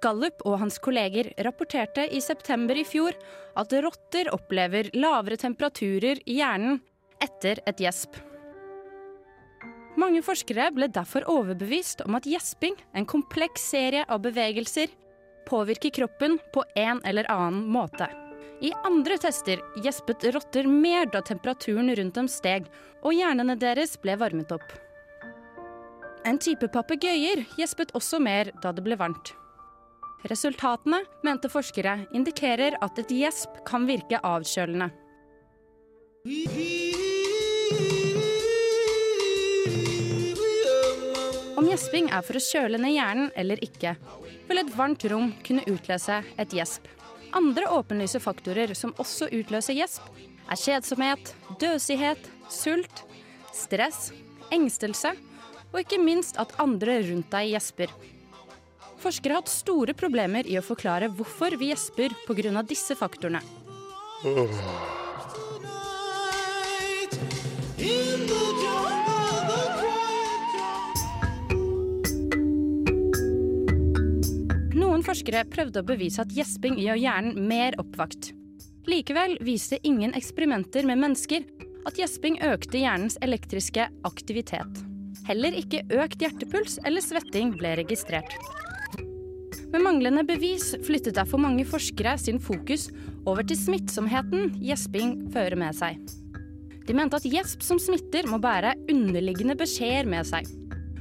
Gallup 0.05 0.43
og 0.45 0.59
hans 0.61 0.77
kolleger 0.85 1.31
rapporterte 1.47 2.05
i 2.13 2.21
september 2.21 2.77
i 2.77 2.85
fjor 2.85 3.17
at 3.57 3.73
rotter 3.87 4.29
opplever 4.35 4.91
lavere 4.93 5.39
temperaturer 5.41 6.21
i 6.29 6.37
hjernen 6.43 6.83
etter 7.25 7.63
et 7.65 7.81
gjesp. 7.81 8.19
Mange 9.97 10.21
forskere 10.27 10.69
ble 10.77 10.91
derfor 10.93 11.25
overbevist 11.33 12.05
om 12.05 12.19
at 12.19 12.29
gjesping, 12.29 12.77
en 12.93 13.09
kompleks 13.09 13.65
serie 13.73 14.05
av 14.05 14.21
bevegelser, 14.27 14.93
påvirker 15.49 15.97
kroppen 15.97 16.37
på 16.53 16.65
en 16.77 17.01
eller 17.09 17.31
annen 17.33 17.65
måte. 17.73 18.11
I 18.61 18.73
andre 18.85 19.17
tester 19.23 19.65
gjespet 19.81 20.29
rotter 20.35 20.69
mer 20.69 21.09
da 21.09 21.25
temperaturen 21.25 21.95
rundt 21.97 22.21
dem 22.21 22.29
steg, 22.29 22.69
og 23.01 23.17
hjernene 23.17 23.57
deres 23.57 23.97
ble 24.03 24.21
varmet 24.21 24.53
opp. 24.53 24.84
En 26.25 26.39
type 26.41 26.71
papegøyer 26.73 27.43
gjespet 27.59 27.91
også 27.93 28.17
mer 28.23 28.49
da 28.63 28.71
det 28.73 28.81
ble 28.87 28.97
varmt. 28.97 29.35
Resultatene, 30.31 31.03
mente 31.21 31.51
forskere, 31.53 31.99
indikerer 32.17 32.79
at 32.81 32.97
et 33.03 33.11
gjesp 33.13 33.59
kan 33.69 33.85
virke 33.85 34.17
avkjølende. 34.25 34.89
Om 41.61 41.69
gjesping 41.69 42.09
er 42.09 42.25
for 42.25 42.41
å 42.41 42.45
kjøle 42.47 42.81
ned 42.81 42.97
hjernen 42.97 43.29
eller 43.37 43.61
ikke, 43.69 43.93
vil 44.49 44.63
et 44.63 44.73
varmt 44.79 45.05
rom 45.13 45.29
kunne 45.45 45.67
utløse 45.69 46.23
et 46.41 46.57
gjesp. 46.57 46.89
Andre 47.37 47.69
åpenlyse 47.77 48.23
faktorer 48.25 48.73
som 48.73 48.97
også 48.97 49.29
utløser 49.29 49.77
gjesp, 49.77 50.09
er 50.49 50.57
kjedsomhet, 50.57 51.37
døsighet, 51.61 52.33
sult, 52.49 53.05
stress, 53.53 54.09
engstelse 54.55 55.13
og 55.75 55.83
ikke 55.83 55.99
minst 55.99 56.39
at 56.39 56.55
andre 56.63 57.01
rundt 57.09 57.33
deg 57.35 57.51
gjesper. 57.51 57.91
Forskere 59.03 59.35
har 59.35 59.43
hatt 59.43 59.51
store 59.53 59.93
problemer 59.99 60.47
i 60.47 60.55
å 60.57 60.65
forklare 60.65 61.11
hvorfor 61.13 61.59
vi 61.61 61.73
gjesper 61.73 62.15
pga. 62.29 62.63
disse 62.63 62.95
faktorene. 62.95 63.43
Noen 74.75 75.03
forskere 75.03 75.45
prøvde 75.51 75.83
å 75.83 75.87
bevise 75.91 76.23
at 76.23 76.33
gjesping 76.33 76.79
gjør 76.79 77.03
hjernen 77.03 77.45
mer 77.51 77.77
oppvakt. 77.83 78.33
Likevel 78.87 79.37
viste 79.41 79.79
ingen 79.83 80.15
eksperimenter 80.15 80.87
med 80.87 81.03
mennesker 81.03 81.45
at 81.85 81.99
gjesping 82.01 82.41
økte 82.41 82.81
hjernens 82.81 83.19
elektriske 83.21 83.91
aktivitet. 84.05 84.94
Heller 85.25 85.57
ikke 85.57 85.85
økt 85.97 86.21
hjertepuls 86.21 86.77
eller 86.85 87.05
svetting 87.05 87.55
ble 87.57 87.79
registrert. 87.81 88.37
Med 89.73 89.83
manglende 89.83 90.23
bevis 90.29 90.75
flyttet 90.87 91.17
derfor 91.17 91.41
mange 91.43 91.65
forskere 91.67 92.13
sin 92.21 92.39
fokus 92.39 92.91
over 93.27 93.43
til 93.43 93.59
smittsomheten 93.59 94.53
gjesping 94.63 95.17
fører 95.35 95.59
med 95.59 95.75
seg. 95.75 95.99
De 96.85 96.95
mente 96.95 97.17
at 97.17 97.27
gjesp 97.27 97.65
som 97.65 97.81
smitter 97.81 98.29
må 98.29 98.39
bære 98.43 98.75
underliggende 98.93 99.57
beskjeder 99.59 100.07
med 100.07 100.29
seg, 100.29 100.47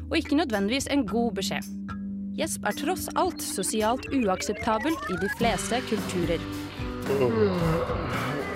og 0.07 0.15
ikke 0.17 0.39
nødvendigvis 0.39 0.87
en 0.93 1.03
god 1.05 1.35
beskjed. 1.37 1.67
Gjesp 2.39 2.65
er 2.65 2.77
tross 2.79 3.09
alt 3.19 3.43
sosialt 3.45 4.07
uakseptabelt 4.15 5.11
i 5.13 5.19
de 5.21 5.29
fleste 5.37 5.83
kulturer. 5.91 6.41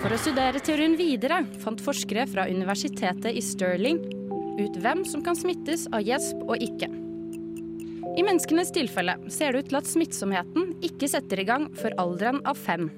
For 0.02 0.14
å 0.16 0.22
studere 0.22 0.64
teorien 0.64 0.96
videre 0.98 1.44
fant 1.62 1.84
forskere 1.84 2.26
fra 2.32 2.48
universitetet 2.50 3.36
i 3.36 3.44
Stirling 3.44 4.00
ut 4.58 4.80
hvem 4.84 5.04
som 5.08 5.24
kan 5.26 5.38
smittes 5.38 5.86
av 5.94 6.06
gjesp 6.06 6.42
og 6.48 6.62
ikke. 6.64 6.90
I 8.18 8.24
menneskenes 8.26 8.72
tilfelle 8.74 9.18
ser 9.34 9.54
det 9.54 9.62
ut 9.62 9.70
til 9.72 9.80
at 9.80 9.90
smittsomheten 9.90 10.72
ikke 10.86 11.10
setter 11.12 11.42
i 11.42 11.46
gang 11.46 11.68
før 11.78 11.96
alderen 12.02 12.42
av 12.50 12.58
fem. 12.58 12.90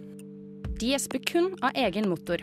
De 0.80 0.94
gjesper 0.94 1.20
kun 1.28 1.52
av 1.60 1.76
egen 1.76 2.08
motor. 2.08 2.40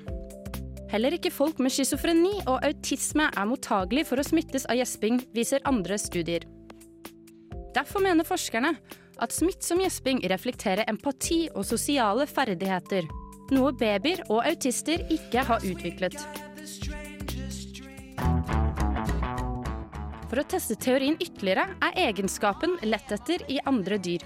Heller 0.93 1.17
ikke 1.17 1.33
folk 1.35 1.59
med 1.63 1.73
schizofreni 1.75 2.35
og 2.45 2.61
autisme 2.67 3.31
er 3.33 3.49
mottagelig 3.49 4.07
for 4.11 4.21
å 4.21 4.27
smittes 4.27 4.69
av 4.71 4.79
gjesping, 4.79 5.23
viser 5.35 5.65
andre 5.67 5.99
studier. 5.99 6.45
Derfor 7.77 8.05
mener 8.05 8.29
forskerne 8.29 8.77
at 9.17 9.33
smittsom 9.33 9.81
gjesping 9.83 10.21
reflekterer 10.31 10.87
empati 10.89 11.47
og 11.55 11.67
sosiale 11.69 12.29
ferdigheter, 12.29 13.09
noe 13.57 13.73
babyer 13.73 14.23
og 14.29 14.45
autister 14.45 15.05
ikke 15.13 15.45
har 15.49 15.65
utviklet. 15.65 16.21
For 20.27 20.43
å 20.43 20.47
teste 20.51 20.75
teorien 20.83 21.15
ytterligere 21.23 21.77
er 21.87 22.01
egenskapen 22.09 22.75
lett 22.87 23.13
etter 23.15 23.45
i 23.53 23.61
andre 23.71 23.99
dyr. 24.03 24.25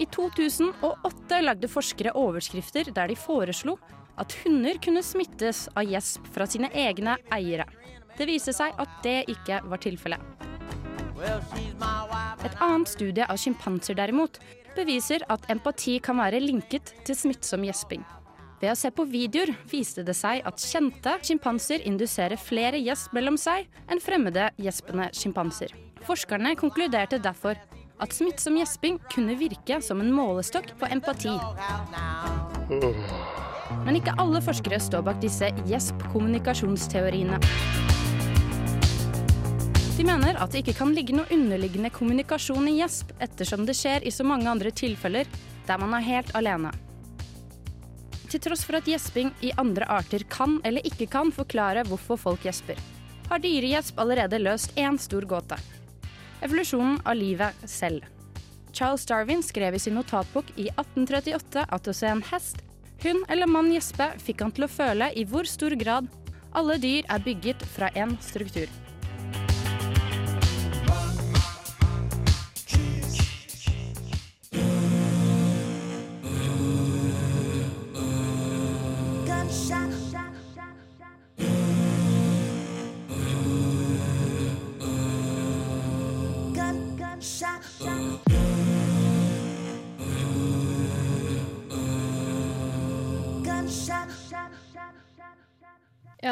I 0.00 0.06
2008 0.12 1.40
lagde 1.44 1.68
forskere 1.68 2.12
overskrifter 2.16 2.92
der 2.96 3.10
de 3.10 3.16
foreslo 3.18 3.78
at 4.20 4.34
hunder 4.42 4.76
kunne 4.84 5.02
smittes 5.04 5.66
av 5.74 5.88
gjesp 5.88 6.28
fra 6.34 6.46
sine 6.48 6.68
egne 6.76 7.16
eiere. 7.32 7.66
Det 8.18 8.28
viste 8.28 8.52
seg 8.56 8.76
at 8.80 9.00
det 9.04 9.22
ikke 9.32 9.62
var 9.64 9.80
tilfellet. 9.80 10.20
Et 12.44 12.62
annet 12.64 12.88
studie 12.88 13.24
av 13.24 13.40
sjimpanser 13.40 13.96
derimot 13.96 14.40
beviser 14.76 15.24
at 15.32 15.48
empati 15.52 15.98
kan 16.04 16.20
være 16.20 16.40
linket 16.44 16.94
til 17.04 17.16
smittsom 17.16 17.64
gjesping. 17.68 18.04
Ved 18.60 18.74
å 18.74 18.76
se 18.76 18.90
på 18.92 19.06
videoer 19.08 19.54
viste 19.70 20.02
det 20.04 20.12
seg 20.18 20.42
at 20.44 20.60
kjente 20.60 21.14
sjimpanser 21.24 21.80
induserer 21.88 22.36
flere 22.36 22.76
gjesp 22.76 23.14
mellom 23.16 23.38
seg 23.40 23.64
enn 23.88 24.02
fremmede 24.04 24.50
gjespende 24.60 25.06
sjimpanser. 25.16 25.72
Forskerne 26.04 26.52
konkluderte 26.60 27.16
derfor 27.24 27.56
at 28.00 28.12
smittsom 28.16 28.58
gjesping 28.60 28.98
kunne 29.12 29.36
virke 29.40 29.78
som 29.84 30.02
en 30.04 30.12
målestokk 30.12 30.74
på 30.80 30.90
empati. 30.92 31.32
Men 33.86 33.96
ikke 33.96 34.16
alle 34.20 34.44
forskere 34.44 34.80
står 34.82 35.08
bak 35.08 35.24
disse 35.24 35.48
gjesp-kommunikasjonsteoriene. 35.70 37.40
De 39.96 40.04
mener 40.08 40.36
at 40.36 40.52
det 40.52 40.62
ikke 40.62 40.76
kan 40.82 40.92
ligge 40.96 41.16
noe 41.16 41.28
underliggende 41.32 41.92
kommunikasjon 41.96 42.68
i 42.68 42.78
gjesp, 42.82 43.16
ettersom 43.24 43.64
det 43.68 43.76
skjer 43.80 44.04
i 44.04 44.12
så 44.12 44.24
mange 44.24 44.48
andre 44.52 44.72
tilfeller 44.72 45.28
der 45.64 45.80
man 45.80 45.96
er 45.96 46.08
helt 46.08 46.36
alene. 46.36 46.76
Til 48.30 48.42
tross 48.44 48.62
for 48.62 48.78
at 48.78 48.86
gjesping 48.86 49.32
i 49.42 49.50
andre 49.58 49.88
arter 49.90 50.22
kan 50.30 50.60
eller 50.64 50.86
ikke 50.86 51.08
kan 51.10 51.32
forklare 51.34 51.82
hvorfor 51.88 52.20
folk 52.20 52.44
gjesper, 52.46 52.78
har 53.26 53.42
dyregjesp 53.42 53.98
allerede 53.98 54.38
løst 54.38 54.76
én 54.78 54.98
stor 55.02 55.26
gåte. 55.26 55.58
Evolusjonen 56.40 57.00
av 57.04 57.18
livet 57.18 57.66
selv. 57.66 58.06
Charles 58.72 59.06
Darwin 59.06 59.42
skrev 59.42 59.74
i 59.74 59.82
sin 59.82 59.98
notatbok 59.98 60.52
i 60.54 60.68
1838 60.70 61.66
at 61.66 61.90
å 61.90 61.96
se 61.96 62.06
en 62.06 62.22
hest, 62.30 62.62
hund 63.02 63.26
eller 63.28 63.50
mann 63.50 63.72
gjespe 63.74 64.12
fikk 64.22 64.44
han 64.46 64.54
til 64.54 64.68
å 64.68 64.70
føle 64.70 65.10
i 65.18 65.26
hvor 65.26 65.48
stor 65.50 65.74
grad 65.80 66.06
alle 66.54 66.78
dyr 66.82 67.06
er 67.10 67.26
bygget 67.26 67.66
fra 67.74 67.90
én 67.98 68.14
struktur. 68.22 68.70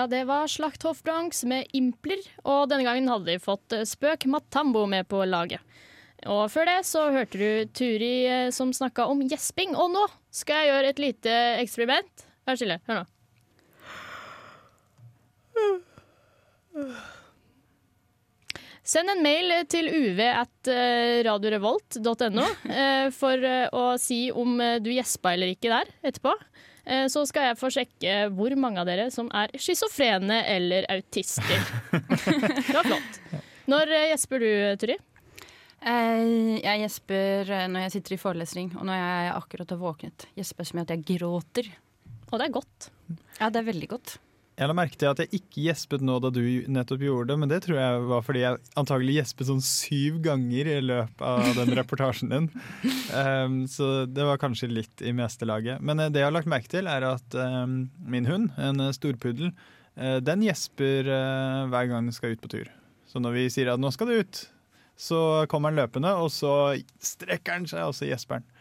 Det 0.08 0.24
var 0.24 0.46
Slakthoff 0.46 1.02
Bronx 1.02 1.44
med 1.44 1.66
Impler, 1.76 2.22
og 2.44 2.68
denne 2.70 2.86
gangen 2.86 3.08
hadde 3.10 3.28
de 3.28 3.42
fått 3.42 3.74
eh, 3.76 3.86
Spøk 3.88 4.26
Matambo 4.30 4.86
med 4.88 5.08
på 5.10 5.20
laget. 5.28 5.60
Og 6.26 6.48
før 6.50 6.66
det 6.66 6.78
så 6.88 7.04
hørte 7.14 7.38
du 7.38 7.68
Turi 7.76 8.14
eh, 8.26 8.48
som 8.54 8.72
snakka 8.74 9.06
om 9.10 9.22
gjesping, 9.28 9.76
og 9.76 9.92
nå 9.94 10.06
skal 10.34 10.62
jeg 10.62 10.72
gjøre 10.72 10.90
et 10.92 11.02
lite 11.04 11.36
eksperiment. 11.62 12.26
Vær 12.48 12.58
stille, 12.58 12.80
hør 12.88 13.02
nå. 13.02 13.06
Send 18.88 19.12
en 19.12 19.20
mail 19.20 19.52
til 19.68 19.90
uv 19.92 20.20
at 20.24 20.70
eh, 20.72 21.20
radiorevolt.no 21.26 22.46
for 23.12 23.48
å 23.76 23.84
si 24.00 24.28
om 24.32 24.56
du 24.80 24.90
gjespa 24.94 25.34
eller 25.36 25.52
ikke 25.52 25.74
der 25.74 25.92
etterpå. 26.00 26.32
Eh, 26.88 27.06
Så 27.12 27.24
skal 27.28 27.50
jeg 27.50 27.58
få 27.60 27.70
sjekke 27.72 28.14
hvor 28.34 28.54
mange 28.60 28.80
av 28.80 28.88
dere 28.88 29.10
som 29.14 29.28
er 29.36 29.52
schizofrene 29.60 30.40
eller 30.48 30.88
autister. 30.92 31.60
Det 31.92 32.74
var 32.74 32.88
flott. 32.88 33.20
Når 33.68 33.92
eh, 33.92 34.06
gjesper 34.14 34.44
du, 34.44 34.50
Turi? 34.80 34.96
Eh, 35.78 36.22
jeg 36.64 36.84
gjesper 36.84 37.52
når 37.70 37.86
jeg 37.86 37.96
sitter 37.98 38.16
i 38.16 38.22
forelesning, 38.22 38.72
og 38.78 38.88
når 38.88 39.02
jeg 39.02 39.34
akkurat 39.36 39.74
har 39.76 39.82
våknet. 39.82 40.28
Gjesper 40.38 40.70
som 40.70 40.80
i 40.80 40.86
at 40.86 40.94
jeg 40.96 41.04
gråter. 41.12 41.68
Og 42.30 42.40
det 42.40 42.48
er 42.48 42.56
godt. 42.56 42.88
Ja, 43.38 43.48
det 43.52 43.60
er 43.62 43.68
veldig 43.68 43.90
godt. 43.92 44.16
Jeg 44.58 44.66
la 44.66 44.74
merke 44.74 44.98
til 44.98 45.06
at 45.06 45.20
jeg 45.22 45.38
ikke 45.38 45.62
gjespet 45.68 46.02
nå 46.02 46.16
da 46.18 46.32
du 46.34 46.40
nettopp 46.66 47.02
gjorde 47.06 47.30
det, 47.30 47.36
men 47.38 47.50
det 47.50 47.60
tror 47.62 47.76
jeg 47.78 48.00
var 48.10 48.24
fordi 48.26 48.40
jeg 48.42 48.58
antagelig 48.80 49.14
gjespet 49.20 49.48
sånn 49.52 49.62
syv 49.62 50.16
ganger 50.24 50.70
i 50.72 50.80
løpet 50.82 51.22
av 51.22 51.60
den 51.60 51.70
reportasjen 51.78 52.34
din. 52.34 52.48
Um, 53.14 53.60
så 53.70 54.02
det 54.10 54.26
var 54.26 54.42
kanskje 54.42 54.70
litt 54.72 55.06
i 55.06 55.14
meste 55.14 55.46
laget. 55.46 55.78
Men 55.78 56.02
eh, 56.02 56.10
det 56.10 56.24
jeg 56.24 56.26
har 56.26 56.34
lagt 56.34 56.50
merke 56.50 56.72
til, 56.74 56.90
er 56.90 57.06
at 57.06 57.38
um, 57.38 57.84
min 58.02 58.26
hund, 58.26 58.50
en 58.58 58.82
eh, 58.82 58.92
storpuddel, 58.98 59.54
uh, 59.94 60.18
den 60.26 60.42
gjesper 60.48 61.06
uh, 61.06 61.70
hver 61.70 61.92
gang 61.92 62.10
den 62.10 62.18
skal 62.18 62.34
ut 62.34 62.42
på 62.42 62.50
tur. 62.58 62.74
Så 63.06 63.22
når 63.22 63.38
vi 63.38 63.48
sier 63.54 63.70
at 63.70 63.82
nå 63.82 63.94
skal 63.94 64.10
du 64.10 64.18
ut, 64.18 64.44
så 64.98 65.20
kommer 65.46 65.70
den 65.70 65.84
løpende, 65.84 66.16
og 66.18 66.32
så 66.34 66.74
strekker 66.98 67.60
den 67.60 67.70
seg, 67.70 67.86
og 67.86 67.94
så 67.94 68.10
gjesper 68.10 68.42
den. 68.42 68.54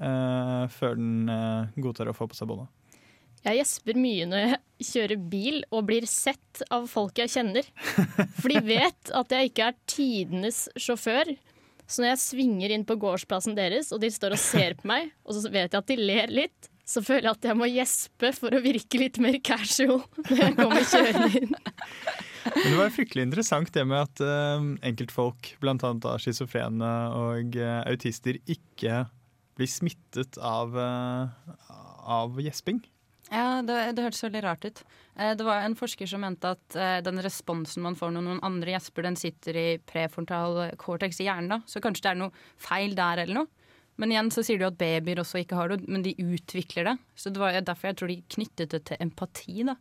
Uh, 0.00 0.64
før 0.72 0.96
den 0.96 1.28
godtar 1.76 2.08
å 2.08 2.16
få 2.16 2.24
på 2.24 2.40
seg 2.40 2.48
båndet. 2.48 2.72
Jeg 3.42 3.58
gjesper 3.58 3.98
mye 3.98 4.26
når 4.30 4.44
jeg 4.44 4.58
kjører 4.92 5.22
bil 5.32 5.62
og 5.70 5.86
blir 5.88 6.06
sett 6.10 6.62
av 6.74 6.88
folk 6.90 7.18
jeg 7.18 7.32
kjenner. 7.32 7.66
For 8.38 8.50
de 8.52 8.60
vet 8.66 9.14
at 9.14 9.34
jeg 9.34 9.50
ikke 9.50 9.70
er 9.70 9.80
tidenes 9.90 10.66
sjåfør. 10.78 11.34
Så 11.90 12.02
når 12.02 12.14
jeg 12.14 12.22
svinger 12.22 12.72
inn 12.72 12.84
på 12.88 12.96
gårdsplassen 13.00 13.56
deres, 13.58 13.90
og 13.92 14.00
de 14.02 14.10
står 14.12 14.36
og 14.36 14.40
ser 14.40 14.76
på 14.78 14.88
meg, 14.88 15.10
og 15.26 15.36
så 15.36 15.50
vet 15.50 15.74
jeg 15.74 15.82
at 15.82 15.90
de 15.90 15.96
ler 15.98 16.32
litt, 16.32 16.68
så 16.88 17.02
føler 17.04 17.28
jeg 17.28 17.38
at 17.38 17.48
jeg 17.50 17.58
må 17.58 17.68
gjespe 17.70 18.30
for 18.36 18.54
å 18.54 18.60
virke 18.62 19.00
litt 19.00 19.18
mer 19.22 19.38
casual 19.44 20.02
når 20.18 20.40
jeg 20.40 20.56
kommer 20.58 20.86
kjørende 20.88 21.40
inn. 21.40 21.56
Men 22.42 22.64
det 22.66 22.78
var 22.78 22.94
fryktelig 22.94 23.26
interessant 23.28 23.70
det 23.74 23.84
med 23.86 24.00
at 24.02 24.22
uh, 24.24 24.64
enkeltfolk, 24.88 25.52
bl.a. 25.62 25.92
schizofrene 26.20 26.92
og 27.14 27.58
uh, 27.58 27.82
autister, 27.86 28.40
ikke 28.50 29.04
blir 29.58 29.70
smittet 29.70 30.40
av, 30.42 30.74
uh, 30.74 31.30
av 32.02 32.40
gjesping. 32.42 32.82
Ja, 33.32 33.62
det, 33.64 33.76
det 33.96 34.04
hørtes 34.04 34.22
veldig 34.26 34.42
rart 34.44 34.64
ut. 34.68 34.82
Eh, 35.16 35.32
Det 35.38 35.44
var 35.46 35.62
en 35.64 35.76
forsker 35.78 36.08
som 36.10 36.20
mente 36.20 36.50
at 36.52 36.76
eh, 36.76 36.98
den 37.04 37.20
responsen 37.24 37.82
man 37.84 37.96
får 37.96 38.12
når 38.12 38.26
noen 38.26 38.42
andre 38.44 38.74
gjesper, 38.74 39.06
den 39.08 39.16
sitter 39.16 39.56
i 39.56 39.66
prefrontal 39.88 40.66
cortex 40.80 41.22
i 41.22 41.28
hjernen. 41.30 41.48
da. 41.54 41.60
Så 41.64 41.80
kanskje 41.80 42.04
det 42.04 42.12
er 42.12 42.20
noe 42.26 42.44
feil 42.60 42.96
der 42.98 43.24
eller 43.24 43.40
noe. 43.42 43.50
Men 44.00 44.12
igjen 44.12 44.30
så 44.32 44.44
sier 44.44 44.60
du 44.60 44.66
at 44.66 44.76
babyer 44.80 45.20
også 45.20 45.40
ikke 45.42 45.56
har 45.56 45.72
det, 45.72 45.82
men 45.88 46.04
de 46.04 46.14
utvikler 46.20 46.86
det. 46.90 46.94
Så 47.16 47.32
det 47.32 47.40
var 47.40 47.56
derfor 47.60 47.90
jeg 47.90 47.98
tror 48.00 48.12
de 48.12 48.20
knyttet 48.36 48.72
det 48.72 48.82
til 48.88 49.00
empati. 49.04 49.62
da. 49.68 49.76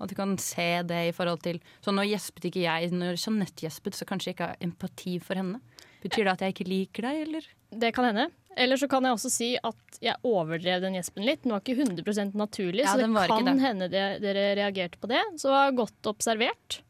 At 0.00 0.12
du 0.12 0.16
kan 0.16 0.34
se 0.40 0.66
det 0.84 1.02
i 1.08 1.12
forhold 1.16 1.40
til 1.44 1.60
Så 1.84 1.92
nå 1.92 2.04
gjespet 2.04 2.50
ikke 2.50 2.64
jeg. 2.66 2.90
Når 2.92 3.16
Jeanette 3.16 3.64
gjespet, 3.64 3.96
så 3.96 4.04
kanskje 4.08 4.30
jeg 4.32 4.36
ikke 4.36 4.50
har 4.52 4.64
empati 4.64 5.18
for 5.24 5.40
henne. 5.40 5.60
Betyr 6.04 6.24
det 6.28 6.32
at 6.34 6.44
jeg 6.44 6.54
ikke 6.56 6.68
liker 6.68 7.08
deg, 7.08 7.22
eller? 7.28 7.48
Det 7.72 7.94
kan 7.96 8.04
hende. 8.10 8.28
Eller 8.56 8.80
så 8.80 8.88
kan 8.88 9.04
jeg 9.04 9.16
også 9.16 9.30
si 9.32 9.50
at 9.60 9.98
jeg 10.00 10.16
overdrev 10.24 10.80
den 10.84 10.96
gjespen 10.96 11.26
litt. 11.26 11.42
Den 11.44 11.52
var 11.52 11.62
ikke 11.62 11.76
100 11.76 12.32
naturlig, 12.40 12.86
Ja, 12.86 12.94
så 12.94 13.04
det 13.04 13.26
kan 13.28 13.44
det. 13.44 13.56
hende 13.60 13.88
det, 13.92 14.04
dere 14.24 14.48
reagerte 14.56 15.00
på 15.00 15.10
det. 15.12 15.20
Så 15.36 15.50
det 15.50 15.56
var 15.58 15.78
godt 15.84 16.10
observert. 16.14 16.80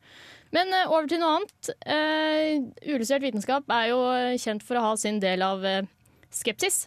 Men 0.55 0.71
uh, 0.71 0.93
over 0.93 1.11
til 1.11 1.21
noe 1.23 1.41
annet. 1.41 1.73
Uh, 1.83 2.71
Uillustrert 2.87 3.27
vitenskap 3.27 3.67
er 3.75 3.91
jo 3.91 4.01
kjent 4.39 4.63
for 4.67 4.79
å 4.79 4.85
ha 4.89 4.93
sin 5.01 5.19
del 5.23 5.43
av 5.43 5.67
uh, 5.67 5.83
skepsis. 6.31 6.85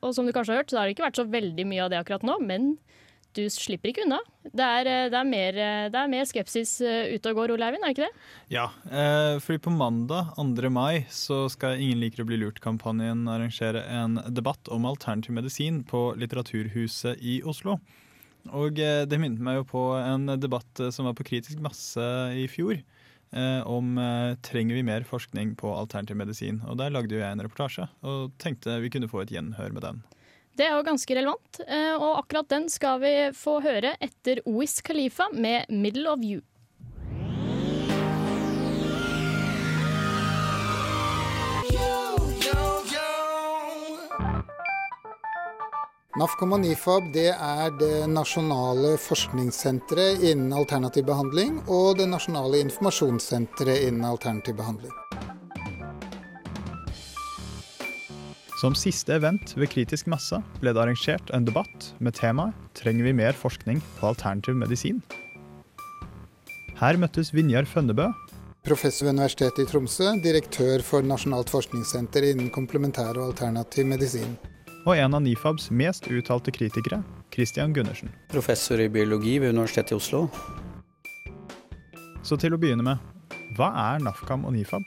Og 0.00 0.10
som 0.16 0.26
du 0.26 0.32
kanskje 0.34 0.54
har 0.54 0.62
hørt, 0.62 0.72
så 0.72 0.80
har 0.80 0.88
det 0.88 0.96
ikke 0.96 1.06
vært 1.06 1.18
så 1.20 1.26
veldig 1.28 1.66
mye 1.68 1.84
av 1.84 1.92
det 1.92 1.98
akkurat 2.00 2.24
nå, 2.26 2.38
men 2.42 2.74
du 3.34 3.44
slipper 3.52 3.90
ikke 3.90 4.04
unna. 4.06 4.20
Det 4.44 4.64
er, 4.64 4.88
eh, 4.88 5.08
det 5.12 5.18
er, 5.18 5.26
mer, 5.28 5.56
eh, 5.58 5.86
det 5.92 5.98
er 5.98 6.10
mer 6.12 6.26
skepsis 6.28 6.76
eh, 6.84 7.14
ute 7.16 7.32
og 7.32 7.40
går, 7.40 7.54
Ole 7.54 7.68
Eivind, 7.68 7.84
er 7.84 7.92
det 7.92 7.96
ikke 7.96 8.08
det? 8.08 8.24
Ja, 8.52 8.66
fordi 9.42 9.60
på 9.64 9.72
mandag 9.74 10.34
2. 10.36 10.70
mai 10.70 11.04
så 11.12 11.44
skal 11.52 11.80
Ingen 11.80 12.02
liker 12.02 12.22
å 12.22 12.28
bli 12.28 12.38
lurt-kampanjen 12.40 13.26
arrangere 13.30 13.82
en 13.90 14.20
debatt 14.30 14.70
om 14.72 14.86
alternativ 14.88 15.34
medisin 15.34 15.82
på 15.88 16.12
Litteraturhuset 16.20 17.20
i 17.20 17.40
Oslo. 17.42 17.78
Og 18.52 18.76
det 18.76 19.18
minnet 19.18 19.40
meg 19.40 19.62
jo 19.62 19.68
på 19.70 19.82
en 19.96 20.28
debatt 20.36 20.82
som 20.92 21.08
var 21.08 21.16
på 21.16 21.24
kritisk 21.24 21.62
masse 21.64 22.04
i 22.36 22.44
fjor. 22.52 22.82
Om 23.34 23.96
trenger 24.44 24.76
vi 24.76 24.84
mer 24.86 25.06
forskning 25.08 25.54
på 25.58 25.72
alternativ 25.72 26.20
medisin. 26.20 26.60
Og 26.68 26.76
Der 26.78 26.92
lagde 26.92 27.16
jo 27.16 27.22
jeg 27.22 27.32
en 27.32 27.42
reportasje 27.42 27.88
og 28.04 28.36
tenkte 28.38 28.76
vi 28.84 28.92
kunne 28.92 29.08
få 29.10 29.24
et 29.24 29.32
gjenhør 29.32 29.72
med 29.72 29.88
den. 29.88 30.04
Det 30.54 30.68
er 30.68 30.76
jo 30.76 30.84
ganske 30.86 31.14
relevant, 31.18 31.60
eh, 31.66 31.94
og 31.98 32.20
akkurat 32.20 32.46
den 32.52 32.68
skal 32.70 33.00
vi 33.02 33.14
få 33.34 33.58
høre 33.64 33.96
etter 33.98 34.38
Ois 34.46 34.78
Khalifa 34.86 35.26
med 35.32 35.66
'Middle 35.68 36.06
of 36.12 36.20
You'. 36.22 36.42
NAFKOM 46.14 46.52
og 46.54 46.60
NIFAB 46.62 47.08
det 47.10 47.32
er 47.34 47.72
det 47.74 48.06
nasjonale 48.06 48.92
forskningssenteret 49.02 50.22
innen 50.22 50.52
alternativ 50.54 51.08
behandling 51.08 51.58
og 51.66 51.98
det 51.98 52.06
nasjonale 52.06 52.60
informasjonssenteret 52.62 53.88
innen 53.88 54.06
alternativ 54.06 54.54
behandling. 54.54 54.94
Som 58.64 58.72
siste 58.72 59.12
event 59.12 59.50
ved 59.60 59.68
Kritisk 59.68 60.06
masse 60.08 60.38
ble 60.56 60.72
det 60.72 60.80
arrangert 60.80 61.28
en 61.36 61.44
debatt 61.44 61.90
med 62.00 62.14
temaet 62.16 62.54
'Trenger 62.72 63.04
vi 63.04 63.12
mer 63.12 63.36
forskning 63.36 63.82
på 63.98 64.06
alternativ 64.08 64.56
medisin?'. 64.56 65.02
Her 66.80 66.96
møttes 66.96 67.34
Vinjar 67.34 67.68
Fønnebø, 67.68 68.08
Professor 68.64 69.04
ved 69.04 69.18
Universitetet 69.18 69.66
i 69.66 69.68
Tromsø, 69.68 70.16
direktør 70.16 70.80
for 70.80 71.04
Nasjonalt 71.04 71.52
forskningssenter 71.52 72.30
innen 72.30 72.48
komplementær 72.48 73.12
og 73.18 73.34
alternativ 73.34 73.84
medisin. 73.84 74.38
og 74.86 74.96
en 74.96 75.14
av 75.14 75.20
NIFABs 75.20 75.70
mest 75.70 76.08
uttalte 76.08 76.50
kritikere, 76.50 77.04
Christian 77.34 77.74
Gundersen. 77.74 78.08
Professor 78.30 78.80
i 78.80 78.88
biologi 78.88 79.38
ved 79.38 79.52
Universitetet 79.52 79.92
i 79.92 79.94
Oslo. 79.94 80.28
Så 82.22 82.40
til 82.40 82.54
å 82.54 82.58
begynne 82.58 82.82
med, 82.82 82.96
hva 83.58 83.74
er 83.92 83.98
NAFKAM 83.98 84.46
og 84.46 84.52
NIFAB? 84.52 84.84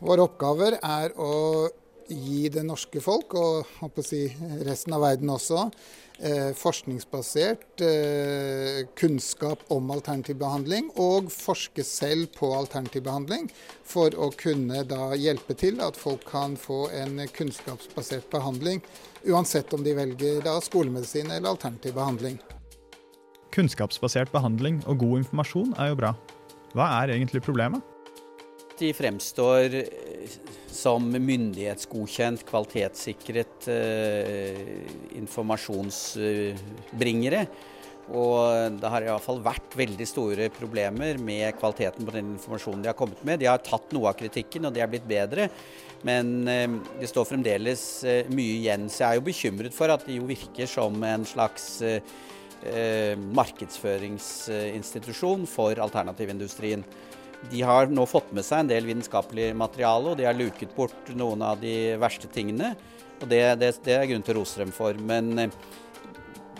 Våre 0.00 0.26
oppgaver 0.26 0.78
er 0.82 1.14
å 1.14 1.68
gi 2.08 2.48
det 2.52 2.64
norske 2.66 3.00
folk, 3.02 3.34
og 3.38 3.68
håper 3.80 4.02
å 4.02 4.06
si 4.06 4.22
resten 4.66 4.94
av 4.96 5.04
verden 5.04 5.30
også, 5.32 5.68
eh, 6.18 6.50
forskningsbasert 6.56 7.82
eh, 7.84 8.80
kunnskap 8.98 9.64
om 9.74 9.90
alternativ 9.94 10.38
behandling, 10.40 10.90
og 10.96 11.30
forske 11.32 11.84
selv 11.84 12.32
på 12.36 12.50
alternativ 12.56 13.04
behandling, 13.08 13.48
for 13.84 14.10
å 14.16 14.30
kunne 14.36 14.84
da 14.88 15.12
hjelpe 15.14 15.56
til 15.58 15.80
at 15.84 15.96
folk 15.96 16.24
kan 16.28 16.56
få 16.56 16.88
en 16.96 17.20
kunnskapsbasert 17.34 18.30
behandling, 18.30 18.82
uansett 19.26 19.72
om 19.74 19.84
de 19.84 19.96
velger 19.98 20.42
da 20.44 20.58
skolemedisin 20.64 21.30
eller 21.30 21.54
alternativ 21.54 21.94
behandling. 21.98 22.40
Kunnskapsbasert 23.54 24.32
behandling 24.32 24.82
og 24.86 25.00
god 25.00 25.22
informasjon 25.24 25.72
er 25.80 25.92
jo 25.92 26.02
bra. 26.02 26.12
Hva 26.76 26.90
er 27.00 27.16
egentlig 27.16 27.40
problemet? 27.42 27.82
De 28.78 28.92
fremstår 28.94 29.72
som 30.72 31.10
myndighetsgodkjent, 31.10 32.46
kvalitetssikret 32.48 33.68
eh, 33.72 34.58
informasjonsbringere. 35.18 37.46
Og 38.08 38.72
det 38.80 38.88
har 38.88 39.04
i 39.04 39.10
hvert 39.10 39.24
fall 39.24 39.42
vært 39.44 39.74
veldig 39.76 40.06
store 40.08 40.48
problemer 40.54 41.18
med 41.20 41.52
kvaliteten 41.58 42.06
på 42.06 42.12
den 42.14 42.30
informasjonen 42.38 42.82
de 42.84 42.88
har 42.88 42.96
kommet 42.96 43.24
med. 43.26 43.40
De 43.42 43.46
har 43.50 43.58
tatt 43.60 43.92
noe 43.92 44.08
av 44.08 44.16
kritikken, 44.16 44.64
og 44.64 44.72
det 44.72 44.80
er 44.84 44.92
blitt 44.92 45.08
bedre. 45.08 45.48
Men 46.06 46.48
eh, 46.48 46.70
det 47.00 47.08
står 47.10 47.24
fremdeles 47.28 48.04
eh, 48.08 48.26
mye 48.32 48.54
igjen. 48.62 48.88
Så 48.88 48.98
jeg 49.02 49.08
er 49.10 49.16
jo 49.18 49.28
bekymret 49.28 49.74
for 49.76 49.88
at 49.92 50.06
det 50.06 50.14
jo 50.16 50.24
virker 50.28 50.66
som 50.70 51.04
en 51.04 51.24
slags 51.28 51.82
eh, 51.84 52.00
markedsføringsinstitusjon 53.18 55.46
for 55.50 55.78
alternativindustrien. 55.84 56.84
De 57.50 57.62
har 57.62 57.86
nå 57.86 58.04
fått 58.10 58.32
med 58.34 58.44
seg 58.46 58.64
en 58.64 58.70
del 58.70 58.88
vitenskapelig 58.88 59.52
materiale, 59.56 60.12
og 60.12 60.18
de 60.18 60.26
har 60.26 60.36
luket 60.36 60.74
bort 60.74 61.12
noen 61.14 61.44
av 61.46 61.60
de 61.62 61.94
verste 62.00 62.30
tingene. 62.34 62.72
Og 63.22 63.28
det, 63.30 63.42
det, 63.60 63.72
det 63.86 63.94
er 63.94 64.08
grunn 64.10 64.24
til 64.26 64.36
å 64.36 64.40
rose 64.40 64.60
dem 64.60 64.74
for. 64.74 64.98
Men 64.98 65.30
eh, 65.38 65.58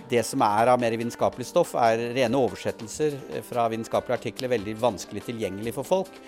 det 0.08 0.22
som 0.24 0.42
er 0.46 0.72
av 0.72 0.80
mer 0.80 0.96
vitenskapelig 0.96 1.48
stoff, 1.50 1.74
er 1.78 2.10
rene 2.16 2.40
oversettelser 2.40 3.18
fra 3.46 3.66
vitenskapelige 3.72 4.20
artikler, 4.20 4.54
veldig 4.54 4.76
vanskelig 4.80 5.26
tilgjengelig 5.26 5.74
for 5.76 5.88
folk. 5.88 6.20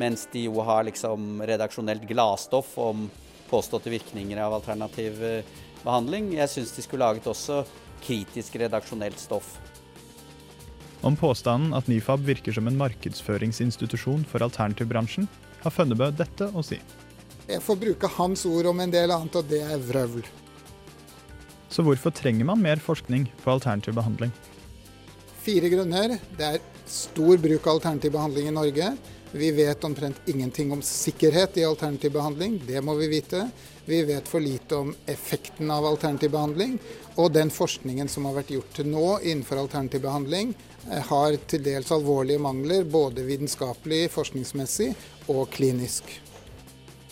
Mens 0.00 0.26
de 0.32 0.46
jo 0.46 0.62
har 0.66 0.86
liksom 0.86 1.42
redaksjonelt 1.46 2.06
gladstoff 2.08 2.76
om 2.80 3.08
påståtte 3.50 3.90
virkninger 3.90 4.38
av 4.40 4.54
alternativ 4.60 5.22
eh, 5.24 5.58
behandling. 5.82 6.32
Jeg 6.38 6.52
syns 6.52 6.74
de 6.76 6.84
skulle 6.86 7.06
laget 7.06 7.28
også 7.30 7.64
kritisk 8.04 8.56
redaksjonelt 8.62 9.18
stoff. 9.20 9.56
Om 11.00 11.16
påstanden 11.16 11.72
at 11.72 11.86
Nifab 11.88 12.26
virker 12.28 12.52
som 12.52 12.66
en 12.68 12.76
markedsføringsinstitusjon 12.76 14.26
for 14.28 14.44
alternativbransjen, 14.44 15.28
har 15.62 15.72
Fønnebø 15.72 16.10
dette 16.12 16.50
å 16.52 16.64
si. 16.64 16.76
Jeg 17.48 17.62
får 17.64 17.78
bruke 17.80 18.10
hans 18.18 18.44
ord 18.46 18.68
om 18.70 18.82
en 18.84 18.92
del 18.92 19.12
annet, 19.14 19.36
og 19.40 19.48
det 19.48 19.62
er 19.64 19.80
vrøvl. 19.80 20.26
Så 21.70 21.84
hvorfor 21.86 22.12
trenger 22.12 22.44
man 22.48 22.60
mer 22.60 22.82
forskning 22.82 23.28
på 23.40 23.52
alternativ 23.54 23.96
behandling? 23.96 24.32
Fire 25.40 25.70
grunner. 25.72 26.18
Det 26.36 26.46
er 26.46 26.60
stor 26.90 27.40
bruk 27.40 27.64
av 27.64 27.78
alternativ 27.78 28.12
behandling 28.14 28.50
i 28.50 28.54
Norge. 28.54 28.92
Vi 29.32 29.50
vet 29.50 29.84
omtrent 29.84 30.16
ingenting 30.26 30.72
om 30.72 30.82
sikkerhet 30.82 31.56
i 31.56 31.64
alternativ 31.64 32.12
behandling. 32.12 32.62
Det 32.66 32.80
må 32.80 32.94
vi 32.94 33.08
vite. 33.08 33.50
Vi 33.84 34.02
vet 34.02 34.28
for 34.28 34.40
lite 34.40 34.76
om 34.76 34.94
effekten 35.06 35.70
av 35.70 35.86
alternativ 35.86 36.30
behandling. 36.30 36.78
Og 37.14 37.30
den 37.32 37.50
forskningen 37.50 38.08
som 38.08 38.26
har 38.26 38.34
vært 38.40 38.50
gjort 38.50 38.74
til 38.74 38.90
nå 38.90 39.20
innenfor 39.20 39.62
alternativ 39.62 40.02
behandling, 40.02 40.54
eh, 40.90 40.98
har 41.12 41.38
til 41.46 41.62
dels 41.62 41.92
alvorlige 41.94 42.42
mangler, 42.42 42.84
både 42.84 43.22
vitenskapelig, 43.22 44.10
forskningsmessig 44.10 44.94
og 45.28 45.46
klinisk. 45.50 46.10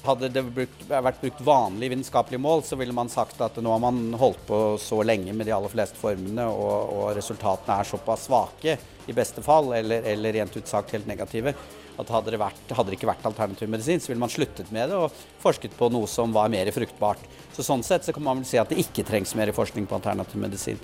Hadde 0.02 0.28
det 0.28 0.42
brukt, 0.42 0.84
vært 0.88 1.20
brukt 1.20 1.40
vanlige 1.44 1.90
vitenskapelige 1.94 2.40
mål, 2.40 2.62
så 2.62 2.76
ville 2.76 2.94
man 2.94 3.08
sagt 3.08 3.40
at 3.40 3.62
nå 3.62 3.70
har 3.70 3.82
man 3.82 4.14
holdt 4.18 4.46
på 4.46 4.78
så 4.82 5.02
lenge 5.02 5.34
med 5.34 5.46
de 5.46 5.54
aller 5.54 5.70
fleste 5.70 5.98
formene, 5.98 6.46
og, 6.50 6.94
og 6.94 7.10
resultatene 7.18 7.78
er 7.78 7.90
såpass 7.90 8.26
svake, 8.26 8.78
i 9.06 9.12
beste 9.12 9.42
fall, 9.42 9.72
eller, 9.72 10.02
eller 10.02 10.32
rent 10.32 10.56
ut 10.56 10.66
sagt 10.66 10.94
helt 10.96 11.06
negative, 11.06 11.54
at 11.98 12.12
hadde 12.14 12.32
det, 12.34 12.40
vært, 12.40 12.60
hadde 12.70 12.92
det 12.92 12.98
ikke 12.98 13.10
vært 13.10 13.26
alternativ 13.26 13.70
medisin, 13.70 14.00
så 14.00 14.12
ville 14.12 14.22
man 14.22 14.32
sluttet 14.32 14.70
med 14.74 14.92
det 14.92 14.98
og 14.98 15.14
forsket 15.42 15.74
på 15.78 15.90
noe 15.92 16.08
som 16.10 16.32
var 16.34 16.50
mer 16.52 16.70
fruktbart. 16.74 17.22
Så 17.56 17.66
Sånn 17.66 17.84
sett 17.86 18.06
så 18.06 18.14
kan 18.14 18.24
man 18.24 18.40
vel 18.40 18.48
si 18.48 18.60
at 18.60 18.70
det 18.70 18.80
ikke 18.82 19.06
trengs 19.08 19.34
mer 19.38 19.50
forskning 19.56 19.88
på 19.90 19.98
alternativ 19.98 20.40
medisin. 20.40 20.80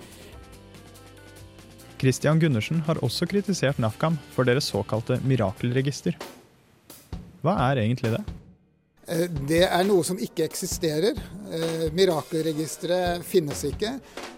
Christian 2.00 2.40
Gundersen 2.42 2.82
har 2.88 2.98
også 3.06 3.28
kritisert 3.30 3.78
NAFKAM 3.80 4.18
for 4.34 4.44
deres 4.44 4.66
såkalte 4.68 5.20
mirakelregister. 5.24 6.18
Hva 7.44 7.54
er 7.70 7.84
egentlig 7.84 8.10
det? 8.16 8.24
Eh, 9.06 9.26
det 9.48 9.62
er 9.68 9.86
noe 9.86 10.04
som 10.06 10.18
ikke 10.20 10.46
eksisterer. 10.48 11.18
Eh, 11.52 11.86
mirakelregisteret 11.96 13.24
finnes 13.26 13.64
ikke. 13.68 13.94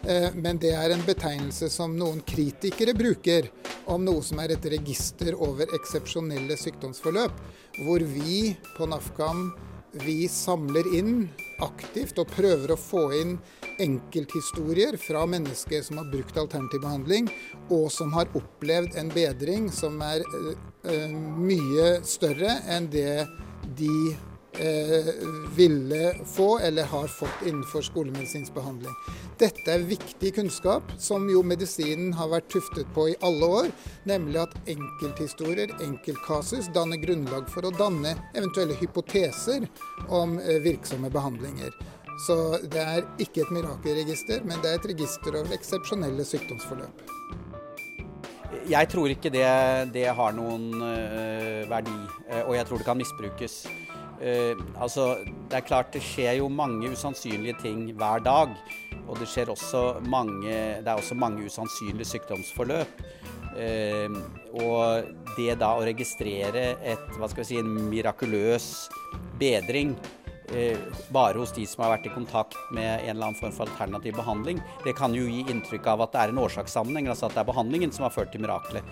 Eh, 0.07 0.29
men 0.35 0.59
det 0.62 0.73
er 0.79 0.95
en 0.95 1.05
betegnelse 1.07 1.69
som 1.73 1.97
noen 1.99 2.21
kritikere 2.27 2.95
bruker 2.95 3.51
om 3.90 4.05
noe 4.07 4.23
som 4.23 4.38
er 4.42 4.55
et 4.55 4.69
register 4.71 5.35
over 5.35 5.73
eksepsjonelle 5.75 6.59
sykdomsforløp. 6.61 7.40
Hvor 7.83 8.05
vi 8.14 8.55
på 8.77 8.87
NAFKAM 8.90 9.49
vi 10.05 10.27
samler 10.29 10.87
inn 10.92 11.29
aktivt 11.64 12.19
og 12.21 12.29
prøver 12.35 12.75
å 12.75 12.77
få 12.77 13.07
inn 13.16 13.37
enkelthistorier 13.81 14.99
fra 15.01 15.23
mennesker 15.29 15.83
som 15.85 16.01
har 16.01 16.11
brukt 16.12 16.37
alternativ 16.37 16.83
behandling, 16.85 17.31
og 17.73 17.88
som 17.92 18.12
har 18.16 18.29
opplevd 18.37 18.97
en 19.01 19.12
bedring 19.12 19.71
som 19.73 19.97
er 20.05 20.25
mye 21.40 21.88
større 22.07 22.59
enn 22.73 22.90
det 22.92 23.25
de 23.77 23.92
eh, 24.12 24.36
ville 25.57 26.14
få 26.25 26.59
eller 26.59 26.85
har 26.88 27.09
fått 27.12 27.47
innenfor 27.47 27.83
skolemedisinsk 27.85 28.55
behandling. 28.55 28.95
Dette 29.38 29.69
er 29.69 29.85
viktig 29.85 30.31
kunnskap 30.35 30.92
som 30.99 31.27
jo 31.29 31.42
medisinen 31.45 32.14
har 32.16 32.31
vært 32.33 32.49
tuftet 32.55 32.88
på 32.97 33.11
i 33.12 33.16
alle 33.27 33.51
år, 33.59 33.69
nemlig 34.09 34.40
at 34.47 34.55
enkelthistorier, 34.73 35.75
enkeltkasus, 35.85 36.71
danner 36.73 37.01
grunnlag 37.03 37.51
for 37.53 37.69
å 37.69 37.75
danne 37.77 38.14
eventuelle 38.33 38.79
hypoteser 38.81 39.69
om 40.09 40.38
eh, 40.40 40.62
virksomme 40.64 41.12
behandlinger. 41.12 41.77
Så 42.25 42.57
det 42.73 42.81
er 42.81 43.05
ikke 43.21 43.45
et 43.45 43.53
mirakelregister, 43.53 44.40
men 44.49 44.62
det 44.64 44.73
er 44.73 44.81
et 44.81 44.88
register 44.95 45.37
over 45.37 45.53
eksepsjonelle 45.53 46.25
sykdomsforløp. 46.25 47.05
Jeg 48.66 48.88
tror 48.88 49.12
ikke 49.12 49.31
det, 49.31 49.45
det 49.92 50.07
har 50.16 50.33
noen 50.35 50.71
øh, 50.81 51.66
verdi, 51.69 51.99
og 52.47 52.55
jeg 52.57 52.66
tror 52.66 52.81
det 52.81 52.88
kan 52.88 52.99
misbrukes. 52.99 53.66
Uh, 54.16 54.57
altså, 54.81 55.11
det 55.50 55.61
er 55.61 55.66
klart 55.66 55.92
det 55.94 56.02
skjer 56.05 56.38
jo 56.40 56.48
mange 56.52 56.90
usannsynlige 56.92 57.59
ting 57.62 57.87
hver 57.98 58.22
dag. 58.24 58.55
Og 59.07 59.20
det, 59.20 59.29
skjer 59.31 59.52
også 59.52 60.00
mange, 60.09 60.50
det 60.83 60.88
er 60.88 60.96
også 60.96 61.16
mange 61.18 61.46
usannsynlige 61.46 62.09
sykdomsforløp. 62.14 63.02
Uh, 63.57 64.20
og 64.61 65.09
det 65.37 65.57
da 65.62 65.72
å 65.76 65.85
registrere 65.87 66.74
et, 66.85 67.11
hva 67.16 67.29
skal 67.31 67.44
vi 67.44 67.50
si, 67.50 67.61
en 67.61 67.88
mirakuløs 67.90 68.70
bedring 69.40 69.94
uh, 70.52 70.96
bare 71.14 71.40
hos 71.40 71.55
de 71.57 71.64
som 71.68 71.85
har 71.85 71.94
vært 71.96 72.11
i 72.11 72.14
kontakt 72.16 72.57
med 72.76 72.88
en 72.88 73.14
eller 73.14 73.31
annen 73.31 73.38
form 73.38 73.55
for 73.57 73.68
alternativ 73.68 74.16
behandling. 74.18 74.61
Det 74.85 74.96
kan 74.98 75.14
jo 75.16 75.29
gi 75.29 75.44
inntrykk 75.52 75.92
av 75.94 76.05
at 76.07 76.16
det 76.16 76.24
er 76.24 76.35
en 76.35 76.42
årsakssammenheng, 76.44 77.12
altså 77.12 77.31
at 77.31 77.37
det 77.37 77.44
er 77.44 77.52
behandlingen 77.52 77.94
som 77.94 78.09
har 78.09 78.16
ført 78.16 78.35
til 78.35 78.44
miraklet. 78.44 78.85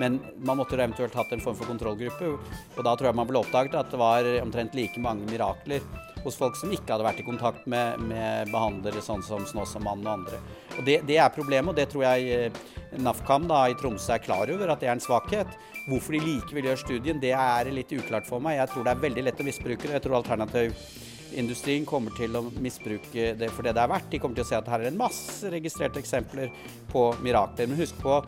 Men 0.00 0.20
man 0.40 0.56
måtte 0.60 0.78
eventuelt 0.78 1.14
hatt 1.18 1.34
en 1.34 1.42
form 1.42 1.58
for 1.58 1.68
kontrollgruppe, 1.68 2.30
og 2.76 2.86
da 2.86 2.94
tror 2.96 3.10
jeg 3.10 3.18
man 3.18 3.28
ble 3.28 3.42
oppdaget 3.42 3.76
at 3.76 3.92
det 3.92 4.00
var 4.00 4.28
omtrent 4.40 4.78
like 4.78 5.02
mange 5.02 5.28
mirakler 5.28 5.84
hos 6.24 6.38
folk 6.38 6.56
som 6.58 6.72
ikke 6.72 6.94
hadde 6.94 7.06
vært 7.06 7.20
i 7.22 7.26
kontakt 7.26 7.66
med, 7.70 8.00
med 8.06 8.50
behandlere 8.52 9.02
sånn 9.04 9.24
som 9.26 9.44
Snåsamannen 9.48 10.06
og 10.06 10.14
andre. 10.20 10.40
Og 10.78 10.86
det, 10.86 11.00
det, 11.08 11.18
er 11.18 11.34
problemet, 11.34 11.72
og 11.72 11.78
det 11.78 11.88
tror 11.92 12.06
jeg 12.06 12.36
eh, 12.36 12.60
NAFKAM 13.02 13.48
da, 13.50 13.64
i 13.70 13.76
Tromsø 13.78 14.14
er 14.14 14.22
klar 14.24 14.50
over, 14.52 14.72
at 14.72 14.82
det 14.82 14.90
er 14.90 14.96
en 14.96 15.02
svakhet. 15.02 15.50
Hvorfor 15.88 16.14
de 16.14 16.22
likevel 16.22 16.70
gjør 16.70 16.82
studien, 16.84 17.22
det 17.22 17.32
er 17.34 17.72
litt 17.74 17.92
uklart 17.96 18.28
for 18.28 18.42
meg. 18.42 18.60
Jeg 18.60 18.70
tror 18.72 18.86
det 18.86 18.94
er 18.94 19.06
veldig 19.06 19.24
lett 19.26 19.42
å 19.42 19.48
misbruke 19.48 19.88
det. 19.88 19.96
Jeg 19.96 20.04
tror 20.04 20.20
alternativindustrien 20.20 21.88
kommer 21.88 22.14
til 22.18 22.38
å 22.38 22.44
misbruke 22.62 23.32
det 23.38 23.50
for 23.50 23.66
det 23.66 23.74
det 23.74 23.82
er 23.82 23.90
verdt. 23.90 24.12
De 24.12 24.22
kommer 24.22 24.38
til 24.38 24.46
å 24.46 24.50
se 24.52 24.60
at 24.60 24.70
her 24.70 24.84
er 24.84 24.92
en 24.92 25.00
masse 25.00 25.50
registrerte 25.50 25.98
eksempler 26.02 26.54
på 26.92 27.08
mirakler. 27.24 27.70
Men 27.70 27.82
husk 27.82 27.98
på 28.04 28.20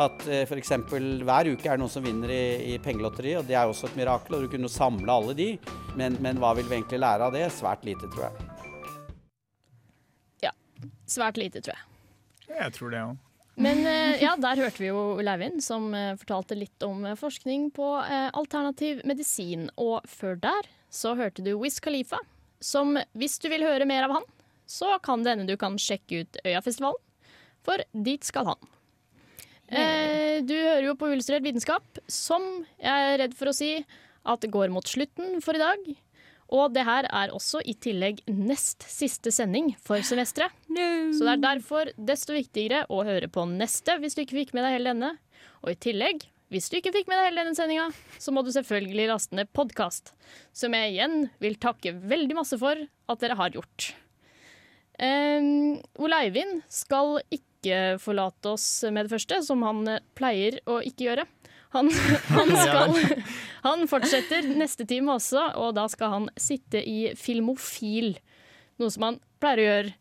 at 0.00 0.26
eh, 0.28 0.42
f.eks. 0.46 0.72
hver 1.26 1.50
uke 1.52 1.66
er 1.66 1.76
det 1.76 1.82
noen 1.82 1.92
som 1.92 2.04
vinner 2.04 2.32
i, 2.32 2.42
i 2.72 2.78
pengelotteriet, 2.82 3.40
og 3.40 3.48
det 3.48 3.56
er 3.56 3.66
jo 3.66 3.74
også 3.74 3.90
et 3.90 3.98
mirakel. 4.00 4.36
Og 4.36 4.44
du 4.44 4.52
kunne 4.52 4.70
samle 4.72 5.12
alle 5.12 5.36
de, 5.36 5.50
men, 5.98 6.16
men 6.24 6.40
hva 6.40 6.54
vil 6.58 6.68
vi 6.70 6.78
egentlig 6.78 7.02
lære 7.02 7.28
av 7.28 7.36
det? 7.36 7.46
Svært 7.54 7.84
lite, 7.88 8.08
tror 8.12 8.28
jeg. 8.28 8.48
Ja. 10.46 10.54
Svært 11.10 11.40
lite, 11.40 11.62
tror 11.64 11.76
jeg. 11.76 11.86
Jeg 12.50 12.76
tror 12.76 12.94
det 12.94 13.04
òg. 13.08 13.26
Men 13.60 13.84
eh, 13.84 14.22
ja, 14.22 14.34
der 14.40 14.62
hørte 14.62 14.80
vi 14.80 14.88
jo 14.88 15.20
Leivind 15.20 15.60
som 15.64 15.90
eh, 15.96 16.14
fortalte 16.20 16.56
litt 16.56 16.86
om 16.86 17.04
forskning 17.18 17.68
på 17.76 17.92
alternativ 18.00 19.02
medisin. 19.08 19.68
Og 19.76 20.00
før 20.08 20.40
der 20.40 20.70
så 20.90 21.14
hørte 21.18 21.44
du 21.44 21.52
Wiz 21.60 21.78
Khalifa, 21.82 22.18
som 22.60 22.96
hvis 23.18 23.38
du 23.42 23.50
vil 23.52 23.66
høre 23.66 23.86
mer 23.88 24.08
av 24.08 24.18
han, 24.18 24.26
så 24.70 24.96
kan 25.02 25.24
det 25.24 25.34
hende 25.34 25.50
du 25.50 25.58
kan 25.60 25.76
sjekke 25.80 26.22
ut 26.22 26.42
Øyafestivalen, 26.46 27.00
for 27.66 27.82
dit 27.92 28.24
skal 28.24 28.52
han. 28.54 28.70
Eh, 29.70 30.42
du 30.42 30.54
hører 30.56 30.88
jo 30.88 30.96
på 30.98 31.10
Illustrert 31.12 31.44
vitenskap, 31.46 32.00
som 32.10 32.42
jeg 32.80 33.10
er 33.10 33.20
redd 33.22 33.34
for 33.38 33.50
å 33.50 33.56
si 33.56 33.76
at 34.26 34.42
det 34.42 34.50
går 34.52 34.72
mot 34.74 34.86
slutten 34.86 35.38
for 35.44 35.56
i 35.56 35.62
dag. 35.62 35.84
Og 36.50 36.72
det 36.74 36.82
her 36.82 37.06
er 37.06 37.30
også 37.30 37.60
i 37.62 37.76
tillegg 37.78 38.24
nest 38.26 38.82
siste 38.90 39.30
sending 39.34 39.70
for 39.86 40.02
semesteret. 40.06 40.50
No. 40.66 41.12
Så 41.14 41.22
det 41.22 41.36
er 41.36 41.44
derfor 41.44 41.92
desto 41.94 42.34
viktigere 42.34 42.82
å 42.90 43.04
høre 43.06 43.30
på 43.30 43.46
neste 43.46 44.00
hvis 44.02 44.18
du 44.18 44.24
ikke 44.24 44.40
fikk 44.40 44.54
med 44.56 44.66
deg 44.66 44.74
hele 44.80 44.94
denne. 44.94 45.12
Og 45.62 45.72
i 45.72 45.78
tillegg, 45.86 46.26
hvis 46.50 46.66
du 46.66 46.80
ikke 46.80 46.92
fikk 46.96 47.10
med 47.10 47.20
deg 47.20 47.28
hele 47.28 47.44
denne 47.44 47.54
sendinga, 47.54 47.86
så 48.18 48.34
må 48.34 48.42
du 48.42 48.50
selvfølgelig 48.50 49.06
laste 49.12 49.38
ned 49.38 49.52
podkast. 49.54 50.10
Som 50.50 50.74
jeg 50.74 50.96
igjen 50.96 51.28
vil 51.42 51.54
takke 51.62 51.94
veldig 51.94 52.40
masse 52.40 52.58
for 52.58 52.82
at 52.82 53.22
dere 53.22 53.38
har 53.38 53.54
gjort. 53.54 53.92
Um, 55.00 55.78
Ole 56.02 56.18
Eivind 56.26 56.64
skal 56.68 57.22
ikke 57.30 57.49
ikke 57.60 58.00
forlate 58.02 58.54
oss 58.56 58.66
med 58.88 59.06
det 59.06 59.14
første, 59.14 59.42
som 59.46 59.62
han 59.66 59.84
pleier 60.18 60.58
å 60.66 60.80
ikke 60.84 61.10
gjøre. 61.10 61.26
Han, 61.70 61.86
han, 62.34 62.50
skal, 62.56 62.96
han 63.62 63.86
fortsetter 63.90 64.48
neste 64.58 64.86
time 64.90 65.14
også, 65.14 65.52
og 65.60 65.76
da 65.78 65.86
skal 65.92 66.14
han 66.16 66.28
sitte 66.40 66.82
i 66.82 67.12
Filmofil. 67.18 68.16
Noe 68.80 68.90
som 68.90 69.06
han 69.06 69.20
pleier 69.42 69.60
å 69.60 69.68
gjøre 69.68 69.92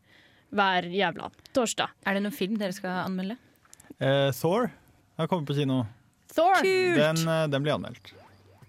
hver 0.49 0.89
jævla 0.89 1.29
torsdag. 1.53 1.93
Er 2.09 2.17
det 2.17 2.23
noen 2.25 2.33
film 2.33 2.57
dere 2.57 2.73
skal 2.73 3.03
anmelde? 3.03 3.37
Eh, 3.99 4.31
Thor 4.33 4.71
har 5.19 5.29
kommet 5.29 5.51
på 5.51 5.59
kino. 5.59 5.83
Thor. 6.33 6.57
Den, 6.63 7.21
eh, 7.27 7.45
den 7.51 7.65
blir 7.65 7.75
anmeldt. 7.75 8.15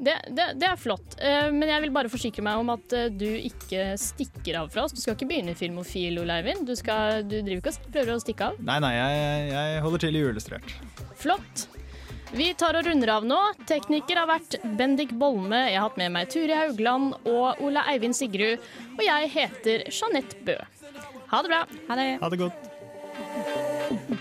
Det, 0.01 0.15
det, 0.33 0.47
det, 0.57 0.65
er 0.65 0.79
flott, 0.81 1.17
uh, 1.21 1.51
men 1.53 1.69
jeg 1.69 1.85
vil 1.85 1.91
bare 1.93 2.09
forsikre 2.13 2.45
meg 2.45 2.61
om 2.63 2.71
at 2.73 2.95
uh, 2.97 3.09
du 3.13 3.29
ikke 3.29 3.93
stikker 4.01 4.63
av 4.63 4.71
fra 4.73 4.87
oss. 4.87 4.95
Du 4.97 5.03
skal 5.03 5.13
ikke 5.17 5.29
begynne 5.29 5.53
i 5.53 5.59
Filmofil, 5.59 6.17
Oleivind. 6.23 6.65
Du, 6.69 6.73
skal, 6.79 7.21
du 7.29 7.37
driver 7.37 7.61
ikke 7.61 7.75
og 7.75 7.91
prøver 7.93 8.15
å 8.15 8.23
stikke 8.23 8.49
av? 8.49 8.63
Nei, 8.65 8.79
nei, 8.81 8.95
jeg, 8.97 9.45
jeg 9.53 9.85
holder 9.85 10.05
til 10.07 10.17
i 10.17 10.25
uillustrert. 10.25 10.75
Flott. 11.21 11.67
Vi 12.33 12.49
tar 12.55 12.79
og 12.79 12.87
runder 12.87 13.13
av 13.13 13.29
nå. 13.29 13.39
Tekniker 13.69 14.23
har 14.23 14.31
vært 14.31 14.57
Bendik 14.79 15.13
Bolme. 15.21 15.67
Jeg 15.69 15.77
har 15.81 15.89
hatt 15.91 16.01
med 16.01 16.15
meg 16.17 16.33
Turi 16.33 16.55
Haugland 16.55 17.17
og 17.27 17.61
Ole 17.61 17.85
Eivind 17.91 18.17
Sigrud. 18.17 18.63
Og 18.97 19.05
jeg 19.05 19.33
heter 19.37 19.89
Jeanette 19.91 20.39
Bø. 20.47 20.57
Ha 21.35 21.45
det 21.45 21.53
bra. 21.53 21.65
Ha 21.91 22.01
det. 22.01 22.11
Ha 22.23 22.33
det 22.33 22.45
godt. 22.47 22.71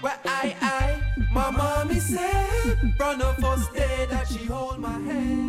where 0.01 0.19
I, 0.25 0.55
I, 0.61 1.23
my 1.33 1.51
mommy 1.51 1.99
said, 1.99 2.77
run 2.99 3.19
the 3.19 3.35
first 3.41 3.71
stay 3.71 4.05
that 4.09 4.27
she 4.27 4.45
hold 4.45 4.79
my 4.79 4.91
hand. 4.91 5.48